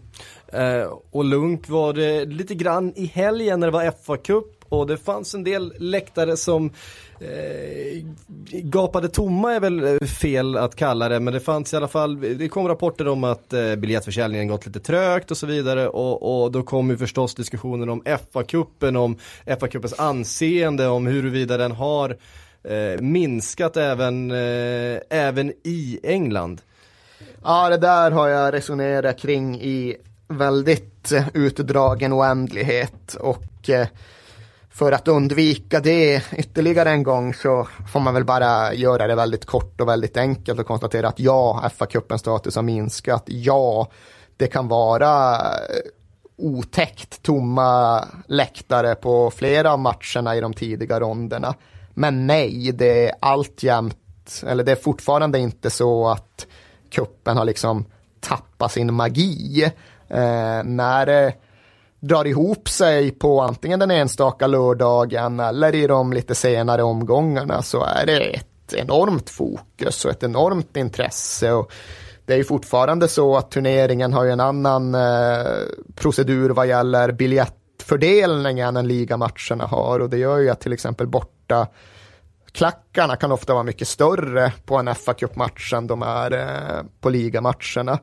[0.52, 4.96] Eh, och lunk var det lite grann i helgen när det var FA-cup och det
[4.96, 6.70] fanns en del läktare som
[7.20, 8.04] eh,
[8.62, 11.20] gapade tomma är väl eh, fel att kalla det.
[11.20, 14.80] Men det fanns i alla fall, det kom rapporter om att eh, biljettförsäljningen gått lite
[14.80, 15.88] trögt och så vidare.
[15.88, 21.72] Och, och då kom ju förstås diskussionen om FA-cupen, om FA-cupens anseende, om huruvida den
[21.72, 22.16] har
[22.62, 26.60] eh, minskat även, eh, även i England.
[27.44, 29.96] Ja, det där har jag resonerat kring i
[30.28, 33.14] väldigt eh, utdragen oändlighet.
[33.14, 33.86] Och eh,
[34.78, 39.44] för att undvika det ytterligare en gång så får man väl bara göra det väldigt
[39.44, 43.22] kort och väldigt enkelt och konstatera att ja, FA-cupens status har minskat.
[43.26, 43.88] Ja,
[44.36, 45.40] det kan vara eh,
[46.36, 51.54] otäckt tomma läktare på flera av matcherna i de tidiga ronderna.
[51.94, 56.46] Men nej, det är alltjämt, eller det är fortfarande inte så att
[56.90, 57.84] kuppen har liksom
[58.20, 59.72] tappat sin magi.
[60.08, 61.32] Eh, när eh,
[62.00, 67.84] drar ihop sig på antingen den enstaka lördagen eller i de lite senare omgångarna så
[67.84, 71.52] är det ett enormt fokus och ett enormt intresse.
[71.52, 71.72] Och
[72.26, 75.46] det är ju fortfarande så att turneringen har ju en annan eh,
[75.94, 81.66] procedur vad gäller biljettfördelningen än ligamatcherna har och det gör ju att till exempel borta
[82.52, 87.10] klackarna kan ofta vara mycket större på en fa Cup-match än de är eh, på
[87.10, 87.98] ligamatcherna.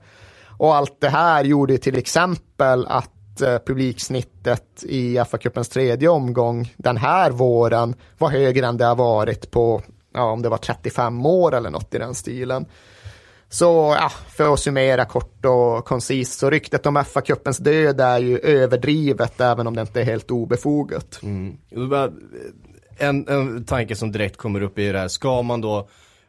[0.58, 6.98] Och allt det här gjorde till exempel att Eh, publiksnittet i FA-cupens tredje omgång den
[6.98, 9.82] här våren var högre än det har varit på,
[10.14, 12.66] ja, om det var 35 år eller något i den stilen.
[13.50, 18.40] Så ja, för att summera kort och koncist, så ryktet om FA-cupens död är ju
[18.40, 21.20] överdrivet även om det inte är helt obefogat.
[21.24, 21.58] Mm.
[22.98, 25.88] En, en tanke som direkt kommer upp i det här, ska man då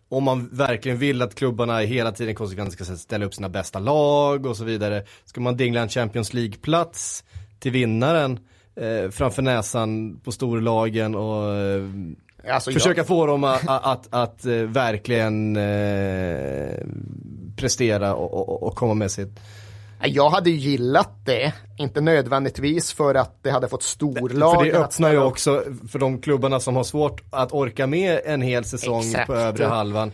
[0.09, 4.47] om man verkligen vill att klubbarna hela tiden konsekvent ska ställa upp sina bästa lag
[4.47, 5.05] och så vidare.
[5.25, 7.25] Ska man dingla en Champions League-plats
[7.59, 8.39] till vinnaren
[8.77, 11.85] eh, framför näsan på storlagen och eh,
[12.55, 13.07] alltså, försöka jag...
[13.07, 16.87] få dem att, att, att, att eh, verkligen eh,
[17.57, 19.41] prestera och, och, och komma med sitt
[20.05, 24.55] jag hade ju gillat det, inte nödvändigtvis för att det hade fått storlag.
[24.55, 28.43] För det öppnar ju också för de klubbarna som har svårt att orka med en
[28.43, 29.27] hel säsong Exakt.
[29.27, 30.13] på övre halvan.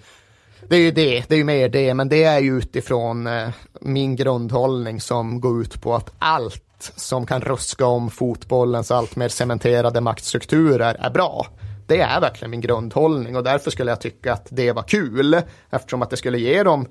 [0.68, 3.48] Det är ju det, det är ju mer det, men det är ju utifrån eh,
[3.80, 9.28] min grundhållning som går ut på att allt som kan ruska om fotbollens allt mer
[9.28, 11.46] cementerade maktstrukturer är bra.
[11.86, 16.02] Det är verkligen min grundhållning och därför skulle jag tycka att det var kul eftersom
[16.02, 16.86] att det skulle ge dem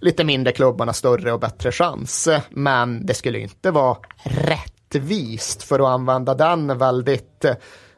[0.00, 2.28] lite mindre klubbarna större och bättre chans.
[2.50, 7.44] Men det skulle inte vara rättvist för att använda den väldigt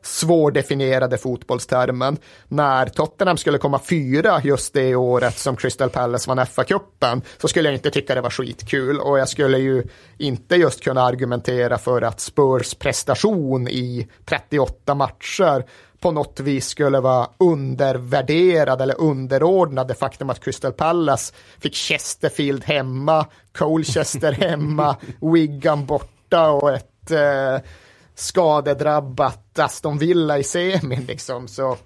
[0.03, 2.17] svårdefinierade fotbollstermen.
[2.49, 7.69] När Tottenham skulle komma fyra just det året som Crystal Palace vann FA-cupen så skulle
[7.69, 9.85] jag inte tycka det var skitkul och jag skulle ju
[10.19, 15.65] inte just kunna argumentera för att Spurs prestation i 38 matcher
[16.01, 22.65] på något vis skulle vara undervärderad eller underordnad det faktum att Crystal Palace fick Chesterfield
[22.65, 27.59] hemma, Colchester hemma, Wigan borta och ett eh,
[28.15, 31.49] skadedrabbat Aston Villa i semin liksom.
[31.49, 31.77] Så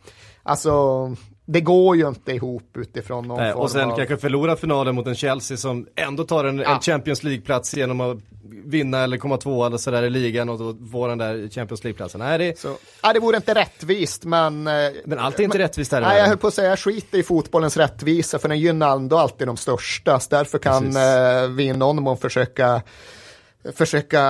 [0.43, 1.17] alltså
[1.47, 3.97] det går ju inte ihop utifrån någon Nej, form Och sen av...
[3.97, 6.75] kanske förlora finalen mot en Chelsea som ändå tar en, ja.
[6.75, 8.19] en Champions League-plats genom att
[8.65, 12.19] vinna eller komma två eller sådär i ligan och då få den där Champions League-platsen.
[12.19, 12.59] Nej, det...
[12.59, 14.67] Så, ja, det vore inte rättvist men...
[14.67, 14.73] Eh,
[15.05, 17.23] men allt är inte men, rättvist här Nej, jag höll på att säga skit i
[17.23, 20.21] fotbollens rättvisa för den gynnar ändå alltid de största.
[20.31, 22.83] Därför kan eh, vi i någon mån försöka
[23.73, 24.21] försöka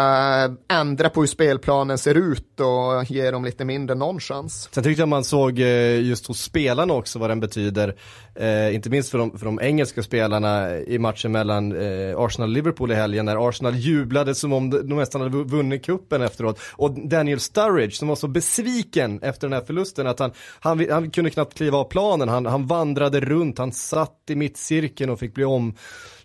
[0.69, 4.69] ändra på hur spelplanen ser ut och ge dem lite mindre nonchans.
[4.73, 7.95] Sen tyckte jag man såg eh, just hos spelarna också vad den betyder.
[8.35, 12.55] Eh, inte minst för de, för de engelska spelarna i matchen mellan eh, Arsenal och
[12.55, 16.61] Liverpool i helgen när Arsenal jublade som om de nästan hade vunnit kuppen efteråt.
[16.73, 21.11] Och Daniel Sturridge som var så besviken efter den här förlusten att han, han, han
[21.11, 22.29] kunde knappt kliva av planen.
[22.29, 25.75] Han, han vandrade runt, han satt i mittcirkeln och fick bli om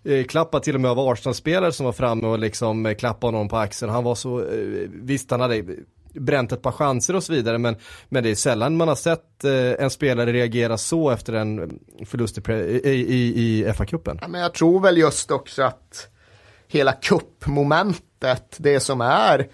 [0.04, 3.56] eh, till och med av Arsenal-spelare som var framme och liksom eh, klappade honom på
[3.56, 3.92] axeln.
[3.92, 5.64] Han var så, eh, visst han hade
[6.14, 7.76] bränt ett par chanser och så vidare men,
[8.08, 12.38] men det är sällan man har sett eh, en spelare reagera så efter en förlust
[12.38, 14.18] i, i, i, i FA-cupen.
[14.20, 16.08] Ja, men jag tror väl just också att
[16.68, 19.48] hela kuppmomentet, det som är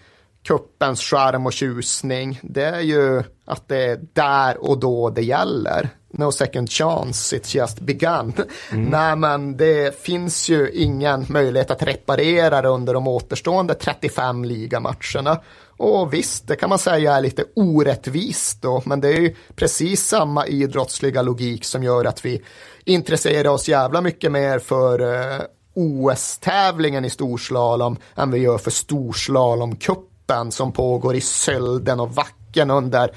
[0.45, 5.89] kuppens charm och tjusning, det är ju att det är där och då det gäller
[6.19, 8.33] no second chance, it's just begun.
[8.73, 8.85] Mm.
[8.85, 15.41] Nej men det finns ju ingen möjlighet att reparera det under de återstående 35 ligamatcherna.
[15.79, 20.07] Och visst, det kan man säga är lite orättvist då, men det är ju precis
[20.07, 22.43] samma idrottsliga logik som gör att vi
[22.85, 25.41] intresserar oss jävla mycket mer för eh,
[25.75, 32.71] OS-tävlingen i storslalom än vi gör för storslalomcupen som pågår i Sölden och Vacken stycken
[32.71, 33.11] under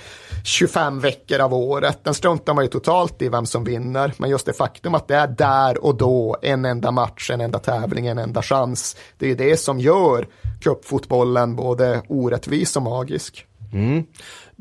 [0.43, 2.03] 25 veckor av året.
[2.03, 5.15] Den struntar man ju totalt i vem som vinner, men just det faktum att det
[5.15, 8.95] är där och då en enda match, en enda tävling, en enda chans.
[9.17, 10.27] Det är ju det som gör
[10.61, 13.45] cupfotbollen både orättvis och magisk.
[13.73, 14.03] Mm.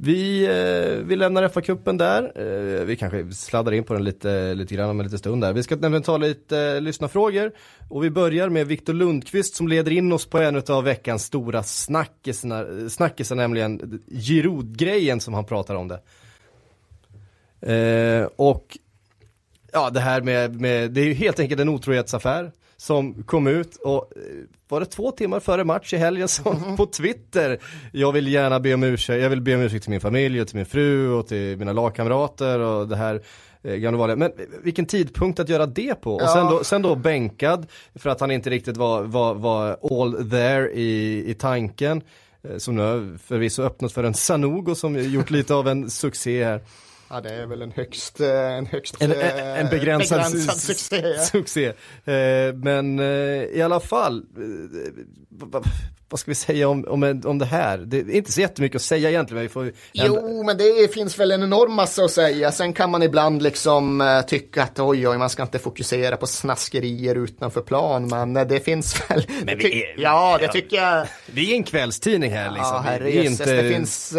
[0.01, 2.32] Vi, eh, vi lämnar FA-cupen där.
[2.34, 5.53] Eh, vi kanske sladdar in på den lite, lite grann om en liten stund där.
[5.53, 7.53] Vi ska nämligen ta lite eh, lyssnarfrågor.
[7.88, 11.62] Och vi börjar med Viktor Lundqvist som leder in oss på en av veckans stora
[11.62, 16.01] snackisar, snackisar nämligen Giroud-grejen som han pratar om det.
[17.72, 18.78] Eh, och
[19.72, 23.76] ja, det här med, med, det är ju helt enkelt en otrohetsaffär som kom ut
[23.76, 24.22] och eh,
[24.68, 26.76] var det två timmar före match i helgen som mm.
[26.76, 27.58] på Twitter,
[27.92, 30.48] jag vill gärna be om ursäkt, jag vill be om ursäkt till min familj och
[30.48, 33.22] till min fru och till mina lagkamrater och det här
[33.62, 34.16] eh, gamla vanliga.
[34.16, 36.18] Men vilken tidpunkt att göra det på?
[36.20, 36.24] Ja.
[36.24, 40.30] Och sen då, sen då bänkad för att han inte riktigt var, var, var all
[40.30, 42.02] there i, i tanken.
[42.42, 46.60] Eh, som nu förvisso öppnat för en Sanogo som gjort lite av en succé här.
[47.11, 51.18] Ja, det är väl en högst, eh, en högst en, en eh, begränsad, begränsad succé.
[51.18, 51.66] succé.
[52.04, 53.00] Eh, men
[53.52, 54.22] i alla fall,
[56.09, 57.78] vad ska vi säga om, om, om det här?
[57.78, 59.42] Det är inte så jättemycket att säga egentligen.
[59.42, 62.52] Vi får jo, men det finns väl en enorm massa att säga.
[62.52, 67.14] Sen kan man ibland liksom tycka att oj, oj, man ska inte fokusera på snaskerier
[67.14, 68.09] utanför plan.
[68.09, 69.26] Men det finns väl.
[69.44, 71.06] Men vi är, ja, det tycker jag.
[71.26, 72.74] Vi är en kvällstidning här liksom.
[72.74, 73.62] Ja, herre, inte...
[73.62, 74.14] Det finns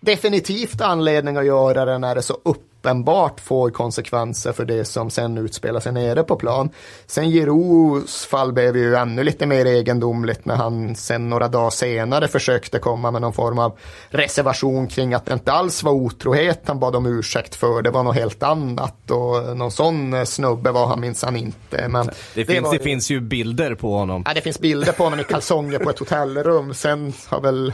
[0.00, 5.38] definitivt anledning att göra det när det så uppenbart får konsekvenser för det som sen
[5.38, 6.70] utspelar sig nere på plan.
[7.06, 12.28] Sen Giroux fall blev ju ännu lite mer egendomligt när han sen några dagar senare
[12.28, 13.78] försökte komma med någon form av
[14.08, 18.02] reservation kring att det inte alls var otrohet han bad om ursäkt för, det var
[18.02, 21.88] något helt annat och någon sån snubbe var han minsann inte.
[21.88, 22.72] Men det, det, finns, var...
[22.72, 24.22] det finns ju bilder på honom.
[24.26, 26.74] Ja, det finns bilder på honom i kalsonger på ett hotellrum.
[26.74, 27.72] Sen har väl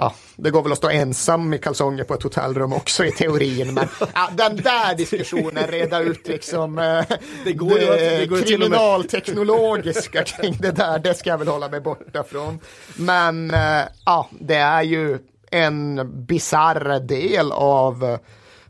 [0.00, 3.74] ja, det går väl att stå ensam i kalsonger på ett hotellrum också i teorin.
[3.74, 7.04] Men ja, den där diskussionen, reda ut liksom eh,
[7.44, 11.80] det, går det, det går kriminalteknologiska kring det där, det ska jag väl hålla mig
[11.80, 12.58] borta från.
[12.96, 15.18] Men eh, ja, det är ju
[15.50, 18.18] en bizarr del av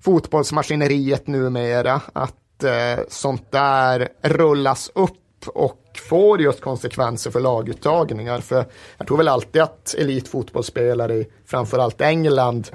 [0.01, 8.41] fotbollsmaskineriet numera att eh, sånt där rullas upp och får just konsekvenser för laguttagningar.
[8.41, 8.65] För
[8.99, 12.71] jag tror väl alltid att elitfotbollsspelare i framförallt England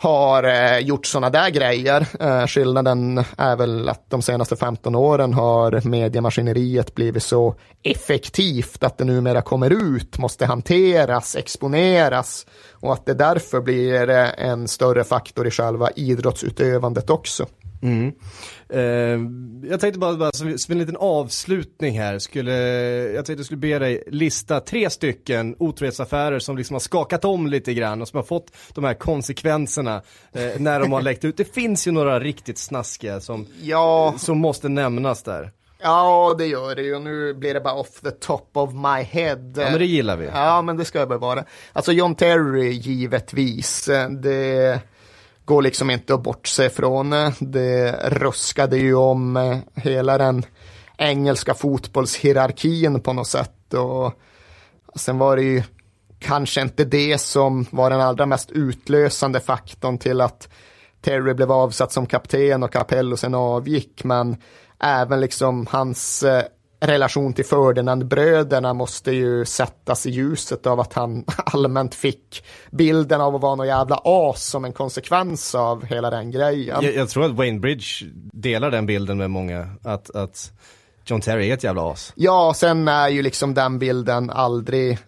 [0.00, 2.06] har eh, gjort sådana där grejer.
[2.20, 8.98] Eh, skillnaden är väl att de senaste 15 åren har mediemaskineriet blivit så effektivt att
[8.98, 15.04] det numera kommer ut, måste hanteras, exponeras och att det därför blir eh, en större
[15.04, 17.46] faktor i själva idrottsutövandet också.
[17.82, 18.12] Mm.
[18.68, 22.54] Eh, jag tänkte bara, bara som, som, en liten avslutning här, skulle,
[23.14, 27.46] jag tänkte jag skulle be dig lista tre stycken otrohetsaffärer som liksom har skakat om
[27.46, 30.02] lite grann och som har fått de här konsekvenserna
[30.32, 31.36] eh, när de har läckt ut.
[31.36, 34.14] Det finns ju några riktigt snaskiga som, ja.
[34.18, 35.52] som måste nämnas där.
[35.82, 36.98] Ja, det gör det ju.
[36.98, 39.52] Nu blir det bara off the top of my head.
[39.56, 40.26] Ja, men det gillar vi.
[40.26, 41.44] Ja, men det ska väl vara.
[41.72, 43.88] Alltså John Terry, givetvis.
[44.22, 44.80] Det
[45.44, 47.10] går liksom inte att bortse från.
[47.38, 50.44] Det ruskade ju om eh, hela den
[50.98, 53.74] engelska fotbollshierarkin på något sätt.
[53.74, 54.12] Och
[54.94, 55.62] sen var det ju
[56.18, 60.48] kanske inte det som var den allra mest utlösande faktorn till att
[61.00, 64.36] Terry blev avsatt som kapten och Capello sen avgick, men
[64.82, 66.44] även liksom hans eh,
[66.80, 73.34] relation till Ferdinand-bröderna måste ju sättas i ljuset av att han allmänt fick bilden av
[73.34, 76.78] att vara någon jävla as som en konsekvens av hela den grejen.
[76.82, 80.52] Jag, jag tror att Wayne Bridge delar den bilden med många, att, att
[81.04, 82.12] John Terry är ett jävla as.
[82.16, 84.98] Ja, sen är ju liksom den bilden aldrig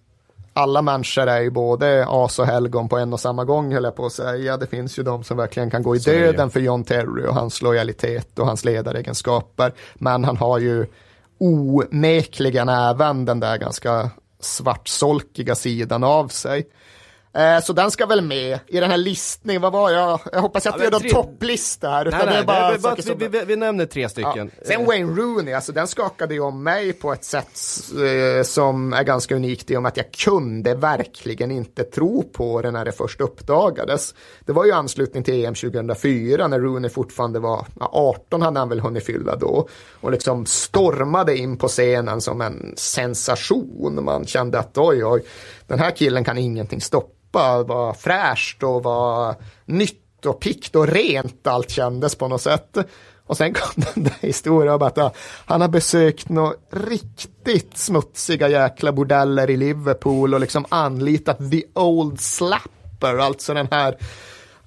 [0.54, 3.96] alla människor är ju både as och helgon på en och samma gång höll jag
[3.96, 4.56] på att säga.
[4.56, 7.62] Det finns ju de som verkligen kan gå i döden för John Terry och hans
[7.62, 9.72] lojalitet och hans ledaregenskaper.
[9.94, 10.86] Men han har ju
[11.42, 16.66] onekligen även den där ganska svartsolkiga sidan av sig.
[17.34, 19.62] Eh, så den ska väl med i den här listningen.
[19.62, 20.20] Vad var jag?
[20.32, 22.08] Jag hoppas att ja, jag gör en topplista här.
[22.08, 24.50] Utan nej, nej, det är bara det är bara vi, vi, vi, nämner tre stycken.
[24.58, 24.66] Ja.
[24.66, 27.58] Sen Wayne Rooney, alltså den skakade ju om mig på ett sätt
[27.92, 32.62] eh, som är ganska unikt i och med att jag kunde verkligen inte tro på
[32.62, 34.14] det när det först uppdagades.
[34.44, 38.68] Det var ju anslutning till EM 2004 när Rooney fortfarande var, ja, 18 hade han
[38.68, 39.68] väl hunnit fylla då.
[40.00, 44.04] Och liksom stormade in på scenen som en sensation.
[44.04, 45.22] Man kände att oj, oj,
[45.72, 50.88] den här killen kan ingenting stoppa vad var fräscht och var nytt och pikt och
[50.88, 52.76] rent allt kändes på något sätt.
[53.26, 58.92] Och sen kom den där historien om att han har besökt några riktigt smutsiga jäkla
[58.92, 63.96] bordeller i Liverpool och liksom anlitat the old slapper, alltså den här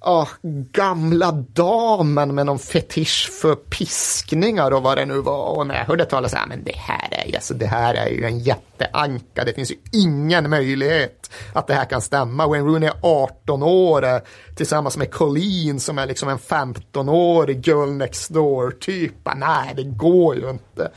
[0.06, 0.28] oh,
[0.72, 5.58] gamla damen med någon fetisch för piskningar och vad det nu var.
[5.58, 8.10] Och när jag hörde talas om men det här är ju, alltså, det här är
[8.10, 9.43] ju en jätteanka.
[9.43, 12.47] Det finns ju ingen möjlighet att det här kan stämma.
[12.47, 14.18] Wayne Rooney är 18 år eh,
[14.56, 19.36] tillsammans med Colleen som är liksom en 15-årig girl next door typ.
[19.36, 20.91] Nej, det går ju inte.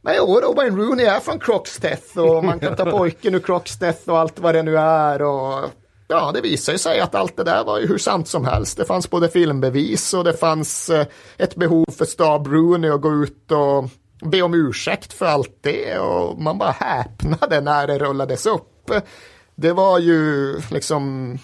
[0.00, 4.10] Men jo, då, Wayne Rooney är från Croxteth och man kan ta pojken ur Croxteth
[4.10, 5.22] och allt vad det nu är.
[5.22, 5.70] Och
[6.08, 8.76] ja, det visade sig att allt det där var ju hur sant som helst.
[8.76, 13.12] Det fanns både filmbevis och det fanns eh, ett behov för Star Bruni att gå
[13.12, 13.90] ut och
[14.30, 18.90] be om ursäkt för allt det och man bara häpnade när det rullades upp.
[19.54, 21.38] Det var ju liksom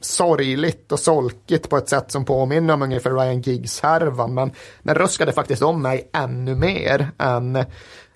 [0.00, 4.52] sorgligt och solkigt på ett sätt som påminner om ungefär Ryan Giggs-härvan men
[4.82, 7.64] den röskade faktiskt om mig ännu mer än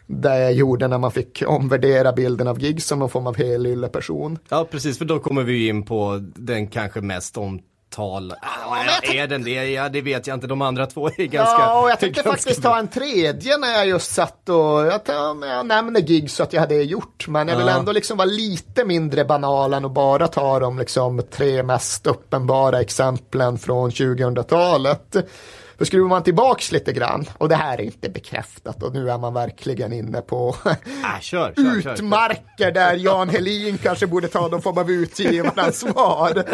[0.09, 3.89] det jag gjorde när man fick omvärdera bilden av Giggs som någon form av helylle
[3.89, 4.39] person.
[4.49, 8.35] Ja, precis, för då kommer vi in på den kanske mest om tal.
[8.43, 8.77] Ja,
[9.15, 9.71] är den det?
[9.71, 10.47] Ja, det vet jag inte.
[10.47, 13.89] De andra två är ganska Ja, och jag tänkte faktiskt ta en tredje när jag
[13.89, 15.01] just satt och jag,
[15.43, 17.29] jag nämner gig så att jag hade gjort.
[17.29, 21.23] Men jag vill ändå liksom vara lite mindre banal än att bara ta de liksom
[21.31, 25.17] tre mest uppenbara exemplen från 2000-talet.
[25.79, 29.19] För skruvar man tillbaks lite grann, och det här är inte bekräftat och nu är
[29.19, 34.63] man verkligen inne på äh, kör, kör, utmarker där Jan Helin kanske borde ta någon
[34.63, 36.45] form av utgivaransvar.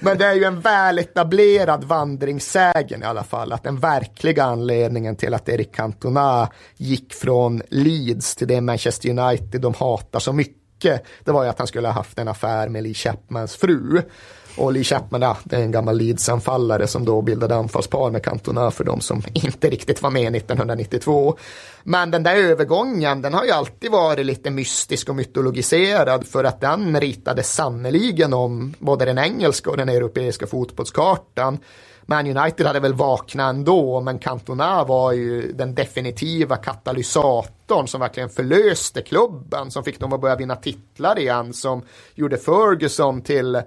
[0.00, 5.16] Men det är ju en väl etablerad vandringssägen i alla fall, att den verkliga anledningen
[5.16, 11.04] till att Eric Cantona gick från Leeds till det Manchester United de hatar så mycket,
[11.24, 14.02] det var ju att han skulle ha haft en affär med Lee Chapmans fru.
[14.56, 18.70] Och Lee Chapman, ja, det är en gammal Leeds-anfallare som då bildade anfallspar med Cantona
[18.70, 21.36] för de som inte riktigt var med 1992.
[21.82, 26.60] Men den där övergången, den har ju alltid varit lite mystisk och mytologiserad för att
[26.60, 31.58] den ritade sannoliken om både den engelska och den europeiska fotbollskartan.
[32.06, 38.28] Man United hade väl vaknat ändå, men Cantona var ju den definitiva katalysatorn som verkligen
[38.28, 41.82] förlöste klubben, som fick dem att börja vinna titlar igen, som
[42.14, 43.62] gjorde Ferguson till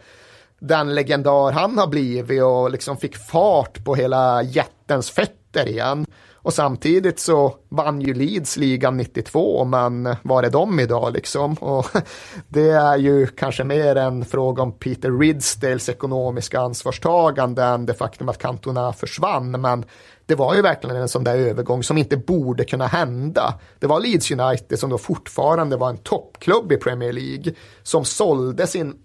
[0.67, 6.05] den legendar han har blivit och liksom fick fart på hela jättens fötter igen.
[6.33, 11.53] Och samtidigt så vann ju Leeds ligan 92, men var är de idag liksom?
[11.53, 11.85] Och
[12.47, 18.29] det är ju kanske mer en fråga om Peter Ridsdales ekonomiska ansvarstagande än det faktum
[18.29, 19.85] att Cantona försvann, men
[20.25, 23.59] det var ju verkligen en sån där övergång som inte borde kunna hända.
[23.79, 27.53] Det var Leeds United som då fortfarande var en toppklubb i Premier League
[27.83, 28.95] som sålde sin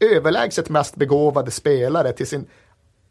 [0.00, 2.46] överlägset mest begåvade spelare till sin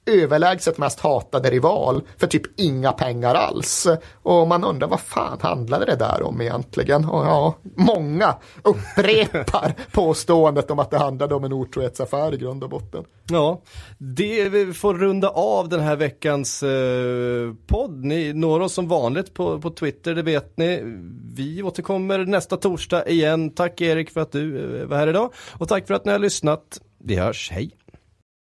[0.06, 3.88] överlägset mest hatade rival för typ inga pengar alls.
[4.24, 7.06] Och man undrar vad fan handlade det där om egentligen?
[7.06, 12.70] Och ja, många upprepar påståendet om att det handlade om en otrohetsaffär i grund och
[12.70, 13.04] botten.
[13.30, 13.62] Ja,
[13.98, 18.06] det får runda av den här veckans eh, podd.
[18.06, 20.82] Ni når oss som vanligt på, på Twitter, det vet ni.
[21.36, 23.50] Vi återkommer nästa torsdag igen.
[23.50, 26.20] Tack Erik för att du eh, var här idag och tack för att ni har
[26.20, 26.82] lyssnat.
[27.04, 27.72] Vi hörs, hej!